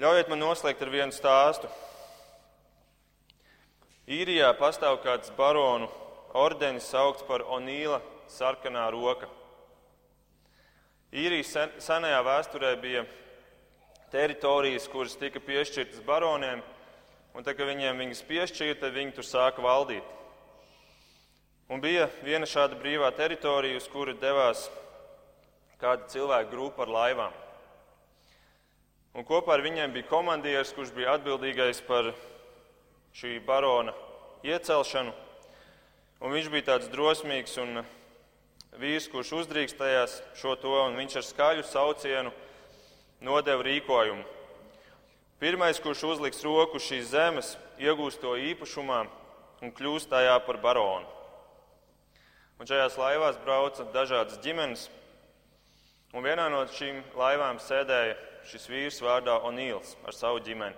Ļaujiet 0.00 0.30
man 0.32 0.40
noslēgt 0.40 0.82
ar 0.86 0.94
vienu 0.94 1.12
stāstu. 1.12 1.68
Īrijā 4.08 4.48
pastāv 4.56 5.02
kāds 5.04 5.28
baronu 5.36 5.90
ordenis 6.32 6.88
saukts 6.88 7.26
par 7.28 7.44
Onīla 7.44 7.98
sarkanā 8.32 8.86
roka. 8.94 9.28
Īrijas 11.08 11.54
senajā 11.80 12.18
vēsturē 12.20 12.74
bija 12.82 13.06
teritorijas, 14.12 14.88
kuras 14.92 15.16
tika 15.16 15.40
piešķirtas 15.40 16.02
baroniem, 16.04 16.60
un 17.32 17.46
tā, 17.46 17.54
kad 17.56 17.64
viņiem 17.70 18.02
viņas 18.02 18.20
piešķīra, 18.28 18.76
tad 18.82 18.92
viņi 18.92 19.14
tur 19.16 19.24
sāka 19.24 19.64
valdīt. 19.64 20.04
Un 21.72 21.80
bija 21.80 22.10
viena 22.24 22.44
šāda 22.48 22.76
brīvā 22.80 23.08
teritorija, 23.16 23.80
uz 23.80 23.88
kuru 23.88 24.12
devās 24.20 24.66
kāda 25.80 26.08
cilvēka 26.12 26.50
grupa 26.52 26.84
ar 26.84 26.92
laivām. 26.92 27.34
Un 29.16 29.24
kopā 29.24 29.56
ar 29.56 29.64
viņiem 29.64 29.92
bija 29.96 30.10
komandieris, 30.12 30.74
kurš 30.76 30.92
bija 30.92 31.16
atbildīgais 31.16 31.80
par 31.88 32.12
šī 33.16 33.38
barona 33.48 33.96
iecelšanu. 34.44 35.16
Un 36.20 36.36
viņš 36.36 36.52
bija 36.52 36.74
tāds 36.74 36.92
drosmīgs 36.92 37.56
un 37.64 37.80
vīrs, 38.76 39.08
kurš 39.08 39.32
uzdrīkstējās 39.42 40.18
šo 40.38 40.56
to, 40.60 40.74
un 40.84 40.98
viņš 40.98 41.16
ar 41.20 41.26
skaļu 41.26 41.64
saucienu 41.64 42.32
nodeva 43.24 43.64
rīkojumu. 43.64 44.26
Pirmais, 45.38 45.78
kurš 45.78 46.02
uzliks 46.12 46.42
roku 46.42 46.80
šīs 46.82 47.12
zemes, 47.12 47.54
iegūst 47.78 48.20
to 48.20 48.34
īpašumā 48.34 49.04
un 49.62 49.72
kļūst 49.74 50.10
tajā 50.10 50.34
par 50.46 50.58
baronu. 50.62 51.06
Un 52.58 52.66
šajās 52.66 52.98
laivās 52.98 53.38
brauca 53.44 53.86
dažādas 53.94 54.40
ģimenes, 54.42 54.88
un 56.10 56.26
vienā 56.26 56.48
no 56.50 56.64
šīm 56.74 57.04
laivām 57.18 57.60
sēdēja 57.62 58.16
šis 58.50 58.66
vīrs 58.70 58.98
vārdā 59.04 59.38
Onīls 59.46 59.94
ar 60.02 60.16
savu 60.16 60.42
ģimeni. 60.42 60.74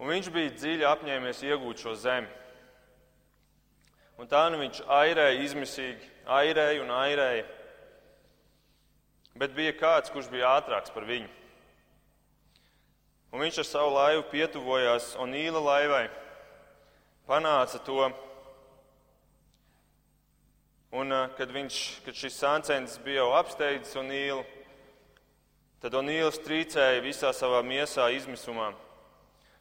Un 0.00 0.08
viņš 0.10 0.30
bija 0.34 0.54
dziļi 0.56 0.88
apņēmies 0.88 1.44
iegūt 1.46 1.84
šo 1.84 1.92
zemi. 1.94 2.30
Un 4.20 4.28
tā 4.28 4.42
nu 4.52 4.60
viņš 4.60 4.82
airēja 4.92 5.40
izmisīgi, 5.44 6.08
airēja 6.28 6.82
un 6.84 6.90
airēja. 6.94 7.46
Bet 9.38 9.54
bija 9.56 9.72
kāds, 9.76 10.12
kurš 10.12 10.28
bija 10.32 10.50
ātrāks 10.58 10.92
par 10.92 11.06
viņu. 11.08 11.30
Un 13.32 13.40
viņš 13.40 13.62
ar 13.62 13.64
savu 13.64 13.94
laivu 13.94 14.26
pietuvojās 14.28 15.14
Onīla 15.16 15.62
laivai, 15.64 16.04
panāca 17.24 17.80
to. 17.80 18.10
Un, 20.92 21.14
kad, 21.38 21.48
viņš, 21.48 21.76
kad 22.04 22.18
šis 22.20 22.36
sāncens 22.36 22.98
bija 23.00 23.22
jau 23.22 23.30
apsteidzis 23.38 23.96
Onīlu, 23.96 24.42
tad 25.80 25.96
Onīls 25.96 26.42
trīcēja 26.44 27.00
visā 27.00 27.32
savā 27.32 27.62
miesā 27.64 28.10
izmisumā, 28.12 28.74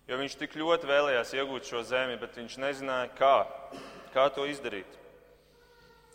jo 0.07 0.19
viņš 0.21 0.37
tik 0.39 0.57
ļoti 0.57 0.89
vēlējās 0.89 1.33
iegūt 1.37 1.69
šo 1.69 1.83
zemi, 1.87 2.19
bet 2.21 2.37
viņš 2.39 2.57
nezināja, 2.61 3.09
kā, 3.17 3.35
kā 4.15 4.29
to 4.33 4.45
izdarīt. 4.49 4.99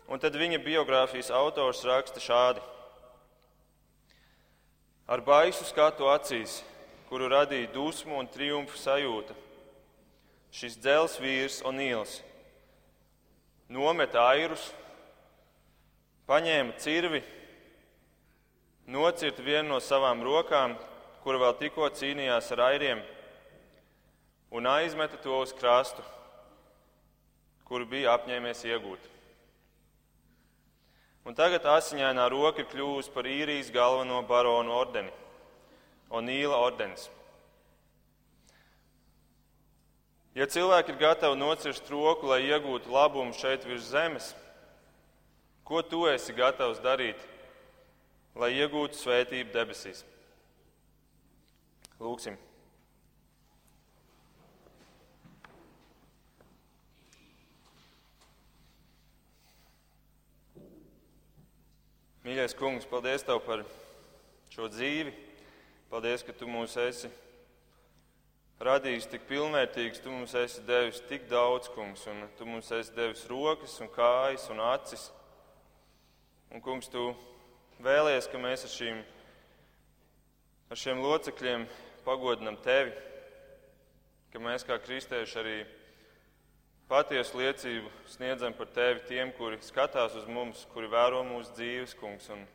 Un 0.07 0.19
tad 0.23 0.35
viņa 0.39 0.61
biogrāfijas 0.63 1.29
autors 1.35 1.83
raksta 1.87 2.23
šādi: 2.23 2.63
Ar 5.07 5.23
baisu 5.23 5.67
skatu 5.67 6.07
acīs 6.11 6.61
kuru 7.07 7.29
radīja 7.31 7.71
dusmu 7.71 8.17
un 8.19 8.27
triumfu 8.27 8.77
sajūta. 8.79 9.35
Šis 10.51 10.77
dzels 10.79 11.17
vīrs 11.21 11.61
Onīls 11.67 12.21
nometa 13.71 14.23
airus, 14.31 14.63
paņēma 16.27 16.77
cirvi, 16.79 17.19
nocirta 18.87 19.43
vienu 19.43 19.73
no 19.73 19.79
savām 19.83 20.23
rokām, 20.23 20.77
kura 21.23 21.41
vēl 21.41 21.57
tikko 21.59 21.89
cīnījās 21.95 22.47
ar 22.55 22.63
airiem, 22.69 23.01
un 24.51 24.67
aizmeta 24.67 25.17
to 25.17 25.41
uz 25.41 25.53
krastu, 25.53 26.03
kuru 27.67 27.85
bija 27.85 28.15
apņēmies 28.15 28.63
iegūt. 28.69 29.13
Un 31.27 31.35
tagad 31.35 31.65
asiņainā 31.67 32.29
roka 32.31 32.63
ir 32.63 32.69
kļuvusi 32.71 33.11
par 33.11 33.27
īrijas 33.27 33.71
galveno 33.75 34.21
baronu 34.23 34.71
ordeni. 34.71 35.11
Onīla 36.07 36.55
ordenis. 36.63 37.09
Ja 40.37 40.47
cilvēki 40.47 40.93
ir 40.93 41.01
gatavi 41.01 41.35
nocirst 41.35 41.89
roku, 41.91 42.29
lai 42.31 42.45
iegūtu 42.45 42.93
labumu 42.93 43.35
šeit 43.35 43.65
virs 43.67 43.89
zemes, 43.91 44.31
ko 45.67 45.81
tu 45.83 46.05
esi 46.07 46.31
gatavs 46.37 46.79
darīt, 46.79 47.19
lai 48.37 48.53
iegūtu 48.55 48.95
svētību 48.95 49.51
debesīs? 49.51 50.05
Lūksim! 51.99 52.37
Mīļais 62.27 62.51
kungs, 62.59 62.83
paldies 62.83 63.23
tev 63.23 63.37
par 63.45 63.61
šo 64.51 64.65
dzīvi! 64.67 65.13
Paldies, 65.87 66.25
ka 66.27 66.33
tu 66.35 66.43
mūs 66.51 66.73
esi 66.83 67.07
radījis 68.59 69.07
tik 69.07 69.23
pilnvērtīgs, 69.29 70.01
tu 70.03 70.11
mums 70.11 70.33
esi 70.35 70.59
devis 70.67 70.99
tik 71.07 71.29
daudz, 71.31 71.69
kungs, 71.71 72.03
un 72.11 72.25
tu 72.35 72.43
mums 72.49 72.67
esi 72.75 72.91
devis 72.97 73.23
rokas 73.31 73.77
un 73.79 73.87
kājas 73.95 74.49
un 74.51 74.59
acis. 74.59 75.05
Un, 76.51 76.59
kungs, 76.65 76.91
tu 76.91 77.05
vēlies, 77.79 78.27
ka 78.27 78.43
mēs 78.43 78.67
ar, 78.67 78.75
šīm, 78.75 78.99
ar 80.67 80.83
šiem 80.83 80.99
locekļiem 81.07 81.63
pagodinam 82.03 82.59
tevi, 82.67 82.91
ka 84.35 84.43
mēs 84.43 84.67
kā 84.67 84.75
kristieši 84.83 85.39
arī 85.45 85.57
patiesu 86.87 87.41
liecību 87.41 87.89
sniedzam 88.07 88.53
par 88.55 88.69
tevi 88.71 89.01
tiem, 89.09 89.31
kuri 89.35 89.59
skatās 89.63 90.15
uz 90.15 90.27
mums, 90.31 90.63
kuri 90.73 90.87
vēro 90.91 91.23
mūsu 91.27 91.51
dzīves, 91.57 91.95
kungs. 91.99 92.29
Un, 92.31 92.45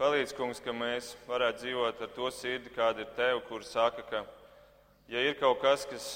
Palīdz, 0.00 0.32
kungs, 0.34 0.58
ka 0.58 0.72
mēs 0.74 1.12
varētu 1.28 1.60
dzīvot 1.62 2.00
ar 2.02 2.08
to 2.16 2.30
sirdi, 2.34 2.72
kāda 2.74 3.04
ir 3.04 3.10
tev, 3.14 3.42
kur 3.46 3.62
saka, 3.62 4.02
ka, 4.08 4.22
ja 5.12 5.20
ir 5.20 5.36
kaut 5.38 5.60
kas, 5.62 5.84
kas 5.86 6.06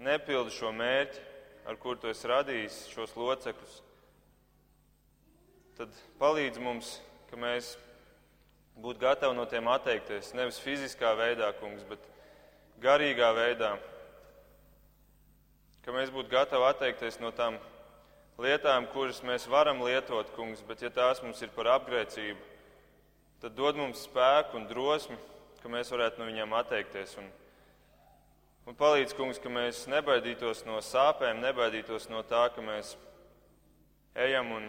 nepilda 0.00 0.50
šo 0.50 0.72
mērķi, 0.74 1.20
ar 1.68 1.76
kuru 1.78 2.00
tu 2.00 2.10
esi 2.10 2.26
radījis 2.26 2.80
šos 2.90 3.12
locekļus, 3.20 3.76
tad 5.78 5.94
palīdz 6.18 6.58
mums, 6.64 6.96
ka 7.30 7.38
mēs 7.38 7.74
būtu 8.80 9.04
gatavi 9.04 9.36
no 9.36 9.44
tiem 9.46 9.68
atteikties. 9.70 10.32
Nevis 10.34 10.58
fiziskā 10.64 11.12
veidā, 11.20 11.52
kungs, 11.60 11.84
bet 11.86 12.02
garīgā 12.82 13.30
veidā. 13.36 13.74
Ka 15.80 15.92
mēs 15.96 16.10
būtu 16.12 16.28
gatavi 16.28 16.66
atteikties 16.68 17.16
no 17.22 17.30
tām 17.32 17.56
lietām, 18.40 18.84
kuras 18.92 19.22
mēs 19.24 19.46
varam 19.48 19.80
lietot, 19.84 20.28
kungs, 20.36 20.60
bet 20.68 20.82
ja 20.84 20.90
tās 20.92 21.22
mums 21.24 21.40
ir 21.40 21.52
par 21.54 21.70
apgrēcību, 21.78 22.40
tad 23.40 23.56
dod 23.56 23.78
mums 23.80 24.04
spēku 24.04 24.58
un 24.60 24.66
drosmi, 24.68 25.16
ka 25.62 25.72
mēs 25.72 25.92
varētu 25.92 26.20
no 26.20 26.28
viņiem 26.28 26.52
atteikties. 26.56 27.16
Un, 27.20 27.30
un 28.68 28.76
palīdz, 28.76 29.16
kungs, 29.16 29.40
ka 29.40 29.52
mēs 29.52 29.86
nebaidītos 29.92 30.66
no 30.68 30.80
sāpēm, 30.84 31.40
nebaidītos 31.44 32.10
no 32.12 32.20
tā, 32.28 32.46
ka 32.52 32.64
mēs 32.64 32.94
ejam 34.20 34.52
un, 34.56 34.68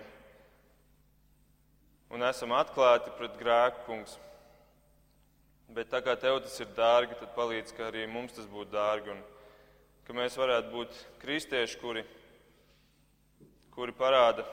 un 2.12 2.28
esam 2.28 2.56
atklāti 2.56 3.12
pret 3.20 3.36
grēku, 3.40 3.84
kungs. 3.88 4.16
Bet 5.72 5.92
tā 5.92 6.02
kā 6.04 6.16
tev 6.20 6.42
tas 6.44 6.56
ir 6.60 6.72
dārgi, 6.76 7.20
tad 7.20 7.36
palīdz, 7.36 7.76
ka 7.76 7.88
arī 7.88 8.08
mums 8.08 8.36
tas 8.36 8.48
būtu 8.52 8.74
dārgi. 8.74 9.14
Un, 9.16 9.22
ka 10.12 10.18
mēs 10.18 10.34
varētu 10.36 10.74
būt 10.74 10.96
kristieši, 11.22 11.78
kuri, 11.80 12.02
kuri 13.72 13.94
parāda 13.96 14.44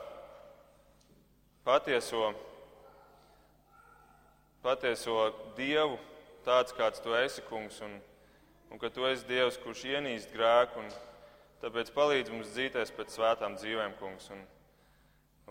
patieso 1.67 2.29
patieso 4.63 5.33
Dievu, 5.57 5.97
tāds 6.47 6.77
kāds 6.79 7.03
tu 7.03 7.17
esi, 7.19 7.43
kungs, 7.49 7.81
un, 7.83 7.99
un 8.71 8.79
ka 8.79 8.93
tu 8.95 9.09
esi 9.11 9.27
Dievs, 9.27 9.59
kurš 9.65 9.83
ienīst 9.97 10.31
grēku, 10.31 10.85
un 10.85 10.95
tāpēc 11.65 11.91
palīdz 11.97 12.37
mums 12.37 12.55
dzīties 12.55 12.95
pēc 12.95 13.19
svētām 13.19 13.59
dzīvēm, 13.59 13.99
kungs. 13.99 14.31
Un, 14.31 14.47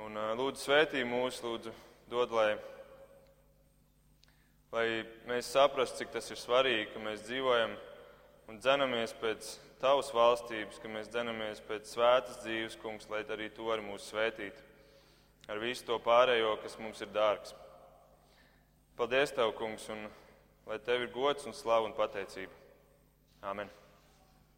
un 0.08 0.24
lūdzu, 0.40 0.70
svētī 0.70 1.04
mūs, 1.04 1.44
lūdzu, 1.44 1.76
dod, 2.08 2.32
lai, 2.32 2.54
lai 4.72 4.90
mēs 5.28 5.52
saprastu, 5.52 6.06
cik 6.06 6.16
tas 6.16 6.32
ir 6.32 6.40
svarīgi, 6.40 6.94
ka 6.96 7.08
mēs 7.12 7.28
dzīvojam 7.28 7.76
un 8.48 8.64
dzenamies 8.64 9.20
pēc 9.20 9.58
tavas 9.82 10.10
valstības, 10.14 10.80
ka 10.82 10.92
mēs 10.92 11.10
dzenamies 11.14 11.62
pēc 11.68 11.90
svētas 11.92 12.42
dzīves, 12.44 12.78
kungs, 12.82 13.10
lai 13.12 13.24
arī 13.36 13.50
tu 13.54 13.68
vari 13.70 13.86
mūs 13.86 14.10
svētīt 14.12 14.64
ar 15.48 15.62
visu 15.64 15.86
to 15.88 15.98
pārējo, 16.04 16.58
kas 16.64 16.78
mums 16.82 17.02
ir 17.02 17.12
dārgs. 17.16 17.56
Paldies, 18.98 19.32
Tev, 19.32 19.54
Kungs, 19.58 19.88
un 19.94 20.08
lai 20.68 20.80
Tev 20.84 21.06
ir 21.06 21.12
gods 21.14 21.46
un 21.48 21.56
slava 21.56 21.88
un 21.88 21.96
pateicība. 21.96 22.54
Āmen! 23.46 23.70